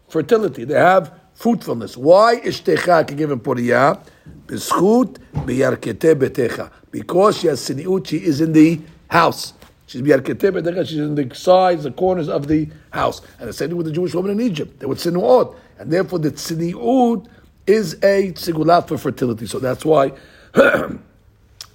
fertility. 0.07 0.65
They 0.65 0.79
have 0.79 1.19
fruitfulness. 1.33 1.97
Why 1.97 2.39
ishtecha 2.39 3.05
kegefen 3.05 3.39
poriya? 3.41 3.99
B'yarkete 4.47 6.15
betecha 6.15 6.71
because 6.91 7.39
she 7.39 7.47
has 7.47 7.59
siniut, 7.59 8.07
she 8.07 8.17
is 8.17 8.39
in 8.39 8.53
the 8.53 8.79
house. 9.09 9.53
She's 9.87 10.01
biarkete 10.01 10.51
bedecha. 10.51 10.87
She's 10.87 10.99
in 10.99 11.15
the 11.15 11.33
sides, 11.35 11.83
the 11.83 11.91
corners 11.91 12.29
of 12.29 12.47
the 12.47 12.69
house. 12.91 13.21
And 13.39 13.49
the 13.49 13.53
same 13.53 13.69
thing 13.69 13.77
with 13.77 13.87
the 13.87 13.91
Jewish 13.91 14.13
woman 14.13 14.31
in 14.31 14.41
Egypt. 14.41 14.79
They 14.79 14.85
would 14.85 14.99
sinuot, 14.99 15.55
and 15.79 15.91
therefore 15.91 16.19
the 16.19 16.31
tziniut 16.31 17.27
is 17.67 17.95
a 17.95 18.31
tzigulat 18.31 18.87
for 18.87 18.97
fertility. 18.97 19.45
So 19.47 19.59
that's 19.59 19.83
why 19.83 20.13
a 20.53 20.99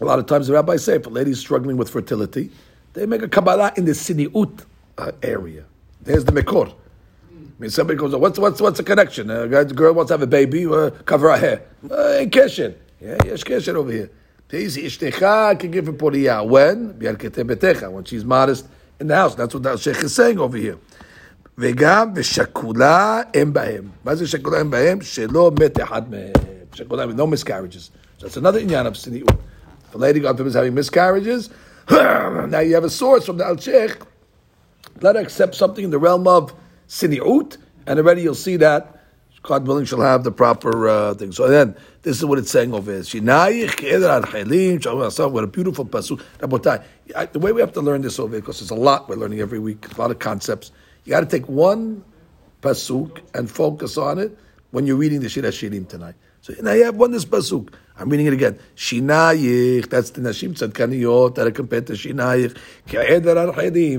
lot 0.01 0.19
of 0.19 0.27
times 0.27 0.47
the 0.47 0.55
rabbis 0.55 0.85
say 0.85 0.97
if 0.97 1.07
a 1.07 1.11
lady's 1.11 1.39
struggling 1.39 1.77
with 1.77 1.91
fertility, 1.91 2.51
they 2.95 3.07
make 3.07 3.23
a 3.23 3.29
kabbalah 3.29 3.73
in 3.77 3.85
the 3.85 3.93
siniut 3.93 4.65
uh, 4.97 5.13
area. 5.23 5.65
There's 6.01 6.25
the 6.25 6.33
mekor. 6.33 6.73
I 7.58 7.62
mean, 7.62 7.70
somebody 7.70 7.98
goes, 7.98 8.16
what's 8.16 8.40
what's 8.40 8.62
what's 8.62 8.78
the 8.78 8.84
connection? 8.84 9.30
A 9.30 9.44
uh, 9.44 9.64
girl 9.64 9.94
wants 9.94 10.10
to 10.10 10.14
have 10.14 10.22
a 10.22 10.28
baby, 10.28 10.66
uh, 10.66 10.90
cover 11.06 11.32
her 11.32 11.38
hair. 11.38 11.62
Uh, 11.86 12.26
kesher. 12.26 12.76
Yeah, 13.00 13.18
yes, 13.26 13.44
kesher 13.44 13.76
over 13.76 13.92
here. 13.92 14.10
Ishticha 14.50 15.60
can 15.60 15.72
give 15.72 15.88
her 15.88 15.94
poriyah. 15.94 16.48
When? 16.48 16.94
betecha. 16.94 17.92
When 17.92 18.04
she's 18.04 18.24
modest 18.24 18.68
in 19.00 19.08
the 19.08 19.16
house. 19.16 19.36
That's 19.36 19.54
what 19.54 19.64
the 19.64 19.78
sheikh 19.78 20.04
is 20.04 20.16
saying 20.16 20.40
over 20.40 20.58
here. 20.58 20.78
וגם 21.58 22.12
ושקולה 22.16 23.22
הם 23.34 23.54
בהם. 23.54 23.90
מה 24.06 24.16
זה 24.16 24.28
שקולה 24.28 24.60
הם 24.60 24.72
בהם? 24.72 25.02
שלא 25.02 25.52
מת 25.60 25.82
אחד 25.82 26.12
מהם. 26.12 26.32
שקולה, 26.74 27.06
no 27.06 27.28
miscarriages. 27.28 27.92
So 28.18 28.26
that's 28.26 28.38
another 28.38 28.60
inyan 28.60 28.88
of 28.88 28.94
siniut. 28.94 29.30
If 29.88 29.96
a 29.96 29.98
lady, 29.98 30.20
God 30.20 30.40
is 30.40 30.56
having 30.56 30.74
miscarriages, 30.74 31.50
now 31.92 32.60
you 32.60 32.74
have 32.74 32.84
a 32.84 32.90
source 32.90 33.26
from 33.26 33.38
the 33.38 33.46
Al 33.46 33.58
Sheikh, 33.58 33.98
let 35.02 35.16
her 35.16 35.22
accept 35.22 35.54
something 35.54 35.84
in 35.86 35.92
the 35.92 36.00
realm 36.00 36.28
of 36.28 36.54
and 36.89 37.99
already 37.99 38.23
you'll 38.23 38.35
see 38.35 38.57
that 38.57 38.99
God 39.43 39.67
willing, 39.67 39.85
she'll 39.85 40.01
have 40.01 40.25
the 40.25 40.33
proper 40.33 40.89
uh, 40.89 41.15
thing. 41.15 41.33
So 41.33 41.49
then, 41.49 41.77
this 42.03 42.19
is 42.19 42.25
what 42.25 42.39
it's 42.39 42.51
saying 42.51 42.73
over 42.75 42.93
here. 42.93 43.03
What 43.03 43.15
a 45.45 45.47
beautiful 45.47 45.87
pasuk. 45.87 46.23
The 47.33 47.39
way 47.39 47.53
we 47.53 47.61
have 47.61 47.73
to 47.73 47.81
learn 47.81 48.03
this 48.03 48.19
over 48.19 48.33
here, 48.33 48.41
because 48.41 48.59
there's 48.61 48.71
a 48.71 48.75
lot 48.75 49.09
we're 49.09 49.17
learning 49.17 49.41
every 49.41 49.59
week, 49.59 49.97
a 49.97 50.01
lot 50.01 50.11
of 50.11 50.19
concepts. 50.19 50.73
You 51.05 51.11
got 51.11 51.21
to 51.21 51.27
take 51.27 51.49
one 51.49 52.05
pasuk 52.63 53.21
and 53.35 53.51
focus 53.51 53.97
on 53.97 54.19
it 54.19 54.37
when 54.71 54.87
you're 54.87 54.97
reading 54.97 55.21
the 55.21 55.29
Shir 55.29 55.43
Shirim 55.43 55.89
tonight. 55.89 56.15
So 56.41 56.55
now 56.61 56.73
you 56.73 56.85
have 56.85 56.97
one 56.97 57.13
this 57.13 57.25
pasuk. 57.25 57.73
I'm 58.01 58.09
reading 58.11 58.27
it 58.27 58.33
again. 58.33 58.61
Shinayich, 58.77 59.89
that's 59.89 60.11
the 60.11 60.21
Nashim 60.21 60.55
Tzadkaniyot 60.55 61.35
that 61.35 61.49
are 61.49 61.51
compared 61.51 61.89
to 61.89 61.95
Shinayich. 61.95 62.57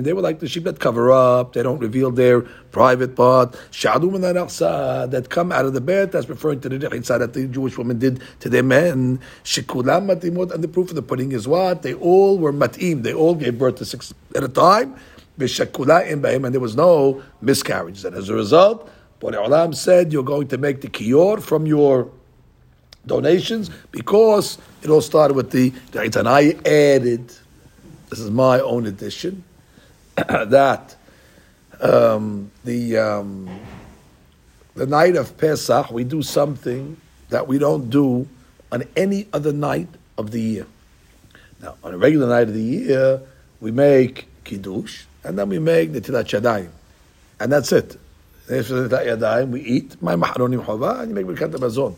They 0.03 0.13
were 0.13 0.21
like 0.21 0.39
the 0.39 0.47
sheep 0.47 0.63
that 0.63 0.79
cover 0.79 1.12
up, 1.12 1.51
they 1.51 1.63
don't 1.63 1.79
reveal 1.79 2.09
their 2.09 2.41
private 2.71 3.17
part. 3.17 3.51
Shadum 3.71 4.15
and 4.15 4.23
that 4.23 5.29
come 5.29 5.51
out 5.51 5.65
of 5.65 5.73
the 5.73 5.81
bed, 5.81 6.13
that's 6.13 6.29
referring 6.29 6.62
to 6.62 6.69
the 6.69 6.77
Rechitza 6.77 7.19
that 7.19 7.33
the 7.33 7.47
Jewish 7.47 7.77
woman 7.77 7.99
did 7.99 8.21
to 8.39 8.47
their 8.47 8.63
men. 8.63 9.19
Shikulam 9.43 10.07
Matimot, 10.09 10.53
and 10.53 10.63
the 10.63 10.69
proof 10.69 10.89
of 10.89 10.95
the 10.95 11.01
pudding 11.01 11.33
is 11.33 11.45
what? 11.45 11.81
They 11.81 11.93
all 11.95 12.38
were 12.38 12.53
Matim, 12.53 13.03
they 13.03 13.13
all 13.13 13.35
gave 13.35 13.57
birth 13.57 13.75
to 13.75 13.85
six 13.85 14.13
at 14.33 14.45
a 14.45 14.47
time. 14.47 14.95
And 15.41 15.49
there 15.49 16.59
was 16.59 16.75
no 16.75 17.21
miscarriages. 17.41 18.05
And 18.05 18.15
as 18.15 18.29
a 18.29 18.33
result, 18.33 18.89
Borei 19.21 19.35
Olam 19.35 19.75
said, 19.75 20.13
you're 20.13 20.23
going 20.23 20.47
to 20.47 20.57
make 20.57 20.81
the 20.81 20.88
kiyor 20.89 21.41
from 21.41 21.65
your 21.65 22.12
donations 23.05 23.69
because 23.91 24.57
it 24.81 24.89
all 24.89 25.01
started 25.01 25.33
with 25.35 25.51
the 25.51 25.73
and 25.93 26.27
I 26.27 26.55
added. 26.65 27.27
This 28.09 28.19
is 28.19 28.31
my 28.31 28.59
own 28.59 28.88
addition 28.88 29.43
that 30.15 30.95
um, 31.81 32.51
the 32.63 32.97
um, 32.97 33.49
the 34.75 34.88
night 34.88 35.15
of 35.15 35.38
Pesach 35.38 35.91
we 35.91 36.03
do 36.03 36.21
something 36.21 36.97
that 37.29 37.47
we 37.47 37.57
don't 37.59 37.89
do 37.89 38.27
on 38.71 38.83
any 38.95 39.27
other 39.33 39.53
night 39.53 39.88
of 40.17 40.31
the 40.31 40.41
year. 40.41 40.67
Now, 41.62 41.75
on 41.83 41.93
a 41.93 41.97
regular 41.97 42.27
night 42.27 42.47
of 42.47 42.53
the 42.53 42.62
year, 42.62 43.21
we 43.59 43.71
make 43.71 44.27
kiddush 44.43 45.03
and 45.23 45.38
then 45.38 45.49
we 45.49 45.59
make 45.59 45.91
the 45.91 46.01
tilat 46.01 46.25
yadayim, 46.25 46.69
and 47.39 47.51
that's 47.51 47.71
it. 47.71 47.97
We 48.49 48.55
eat 49.62 50.01
my 50.01 50.15
maharonim 50.15 50.65
chova 50.65 51.01
and 51.01 51.09
you 51.09 51.15
make 51.15 51.27
birkat 51.27 51.51
hamazon. 51.51 51.95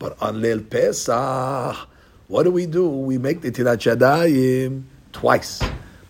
But 0.00 0.20
on 0.22 0.40
Leil 0.40 0.68
Pesach, 0.68 1.76
what 2.26 2.44
do 2.44 2.50
we 2.50 2.64
do? 2.64 2.88
We 2.88 3.18
make 3.18 3.42
the 3.42 3.52
Tirat 3.52 3.84
Yadayim 3.84 4.82
twice. 5.12 5.62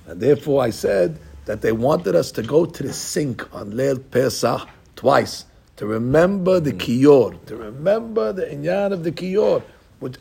And 0.06 0.20
therefore 0.20 0.62
I 0.62 0.70
said 0.70 1.18
that 1.46 1.60
they 1.60 1.72
wanted 1.72 2.14
us 2.14 2.30
to 2.32 2.42
go 2.42 2.64
to 2.64 2.82
the 2.84 2.92
sink 2.92 3.52
on 3.52 3.72
Leil 3.72 3.98
Pesach 4.10 4.66
twice 4.94 5.44
to 5.76 5.86
remember 5.86 6.60
the 6.60 6.70
hmm. 6.70 6.78
kiyor, 6.78 7.46
to 7.46 7.56
remember 7.56 8.32
the 8.32 8.42
inyan 8.42 8.92
of 8.92 9.02
the 9.02 9.10
kiyor. 9.10 9.62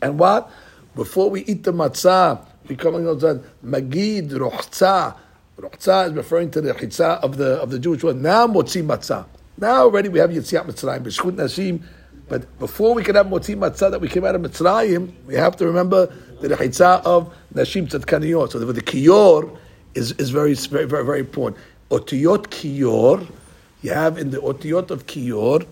And 0.02 0.18
what? 0.18 0.50
Before 0.96 1.30
we 1.30 1.44
eat 1.44 1.62
the 1.62 1.72
matzah, 1.72 2.44
we 2.66 2.74
come 2.74 2.96
and 2.96 3.04
go 3.04 3.40
magid 3.64 4.30
rochza. 4.30 5.16
Rochza 5.58 6.08
is 6.08 6.14
referring 6.14 6.50
to 6.50 6.60
the 6.60 6.72
chitzah 6.72 7.20
of 7.20 7.36
the 7.36 7.60
of 7.60 7.70
the 7.70 7.78
Jewish 7.78 8.02
word. 8.02 8.16
Now 8.16 8.48
motzi 8.48 8.82
matzah. 8.82 9.26
Now 9.58 9.82
already 9.82 10.08
we 10.08 10.18
have 10.18 10.30
Yitziat 10.30 10.64
Mitzrayim. 10.64 11.02
Nashim 11.02 11.82
but 12.30 12.58
before 12.60 12.94
we 12.94 13.02
can 13.02 13.16
have 13.16 13.26
motzi 13.26 13.56
matzah 13.56 13.90
that 13.90 14.00
we 14.00 14.06
came 14.06 14.24
out 14.24 14.36
of 14.36 14.40
Mitzrayim, 14.40 15.12
we 15.26 15.34
have 15.34 15.56
to 15.56 15.66
remember 15.66 16.06
the 16.40 16.48
rechitzah 16.48 17.04
of 17.04 17.34
nashim 17.52 17.88
tzadkaniyot. 17.88 18.52
So 18.52 18.60
the, 18.60 18.72
the 18.72 18.80
kiyor 18.80 19.58
is, 19.94 20.12
is 20.12 20.30
very, 20.30 20.54
very, 20.54 20.86
very, 20.86 21.04
very 21.04 21.20
important. 21.20 21.60
Otiyot 21.90 22.46
kiyor, 22.46 23.28
you 23.82 23.92
have 23.92 24.16
in 24.16 24.30
the 24.30 24.38
otiyot 24.38 24.92
of 24.92 25.06
kiyor, 25.06 25.66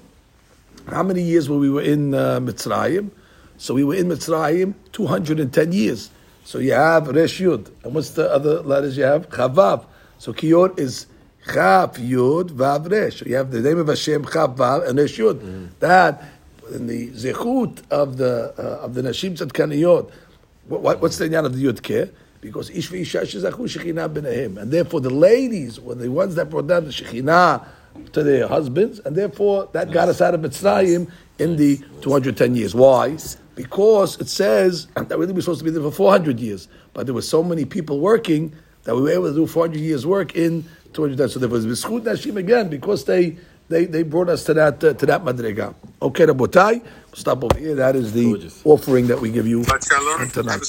how 0.89 1.05
many 1.05 1.23
years 1.23 1.49
were 1.49 1.59
we 1.59 1.71
were 1.71 1.83
in 1.83 2.13
uh, 2.13 2.41
Mitzrayim? 2.41 3.11
So 3.57 3.75
we 3.75 3.85
were 3.85 3.95
in 3.95 4.09
Mitzrayim 4.09 4.75
210 4.91 5.73
years. 5.73 6.11
So 6.45 6.59
you 6.59 6.73
have 6.73 7.07
Resh 7.07 7.39
Yud. 7.39 7.71
And 7.85 7.95
what's 7.95 8.11
the 8.11 8.29
other 8.33 8.63
letters 8.63 8.97
you 8.97 9.05
have? 9.05 9.29
Chavav. 9.29 9.85
So 10.19 10.33
kiyor 10.33 10.77
is 10.77 11.07
Chav 11.47 11.95
Yud 11.97 12.49
Vav 12.51 12.91
Resh. 12.91 13.21
So 13.21 13.27
you 13.27 13.37
have 13.37 13.53
the 13.53 13.61
name 13.61 13.79
of 13.79 13.87
Hashem 13.87 14.25
Chav 14.25 14.57
Vav 14.57 14.89
and 14.89 14.99
Resh 14.99 15.19
Yud. 15.19 15.35
Mm-hmm. 15.35 15.67
That 15.81 16.25
in 16.71 16.87
the 16.87 17.11
zechut 17.11 17.83
of 17.91 18.17
the 18.17 18.55
uh, 18.59 18.85
of 18.85 18.95
the 18.95 19.03
nashim 19.03 19.37
tzadkaniyot, 19.37 20.11
what, 20.69 21.01
what's 21.01 21.19
the 21.19 21.29
inyan 21.29 21.45
of 21.45 21.57
the 21.57 21.65
yud 21.65 22.13
Because 22.41 22.71
ish 22.71 22.91
v'isha 22.91 23.23
shezachu 23.23 23.53
shechina 23.53 24.09
b'nehem, 24.09 24.59
and 24.59 24.71
therefore 24.71 25.01
the 25.01 25.11
ladies 25.11 25.81
were 25.81 25.95
the 25.95 26.11
ones 26.11 26.35
that 26.35 26.51
brought 26.51 26.67
down 26.67 26.85
the 26.85 26.91
shechina 26.91 27.67
to 28.13 28.23
their 28.23 28.47
husbands, 28.47 29.01
and 29.01 29.17
therefore 29.17 29.69
that 29.73 29.91
got 29.91 30.09
us 30.09 30.21
out 30.21 30.35
of 30.35 30.41
Mitzrayim 30.41 31.11
in 31.39 31.57
the 31.57 31.79
210 32.01 32.55
years. 32.55 32.75
Why? 32.75 33.17
Because 33.55 34.21
it 34.21 34.29
says 34.29 34.87
that 34.95 35.19
we 35.19 35.27
were 35.27 35.41
supposed 35.41 35.61
to 35.61 35.65
be 35.65 35.71
there 35.71 35.83
for 35.83 35.91
400 35.91 36.39
years, 36.39 36.69
but 36.95 37.07
there 37.07 37.15
were 37.15 37.23
so 37.23 37.43
many 37.43 37.65
people 37.65 38.01
working 38.01 38.55
that 38.85 38.95
we 38.95 39.03
were 39.03 39.11
able 39.11 39.29
to 39.29 39.35
do 39.35 39.47
400 39.47 39.79
years 39.79 40.07
work 40.07 40.35
in 40.37 40.65
200 40.93 41.19
years. 41.19 41.33
So 41.33 41.41
there 41.41 41.49
was 41.49 41.67
B'schut 41.67 42.03
Nashim 42.03 42.37
again 42.37 42.69
because 42.69 43.05
they 43.05 43.37
they, 43.69 43.87
they 43.87 44.03
brought 44.05 44.29
us 44.31 44.45
to 44.45 44.55
that 44.55 44.83
uh, 44.85 44.95
to 44.95 45.07
that 45.07 45.25
madriga. 45.25 45.75
Okay, 46.03 46.27
Rabotai, 46.27 46.85
stop 47.15 47.45
over 47.45 47.59
here. 47.59 47.75
That 47.77 47.97
is 47.97 48.13
the 48.15 48.25
Gorgeous. 48.25 48.63
offering 48.65 49.09
that 49.09 49.21
we 49.21 49.31
give 49.31 49.47
you 49.47 49.65
tonight. 50.33 50.63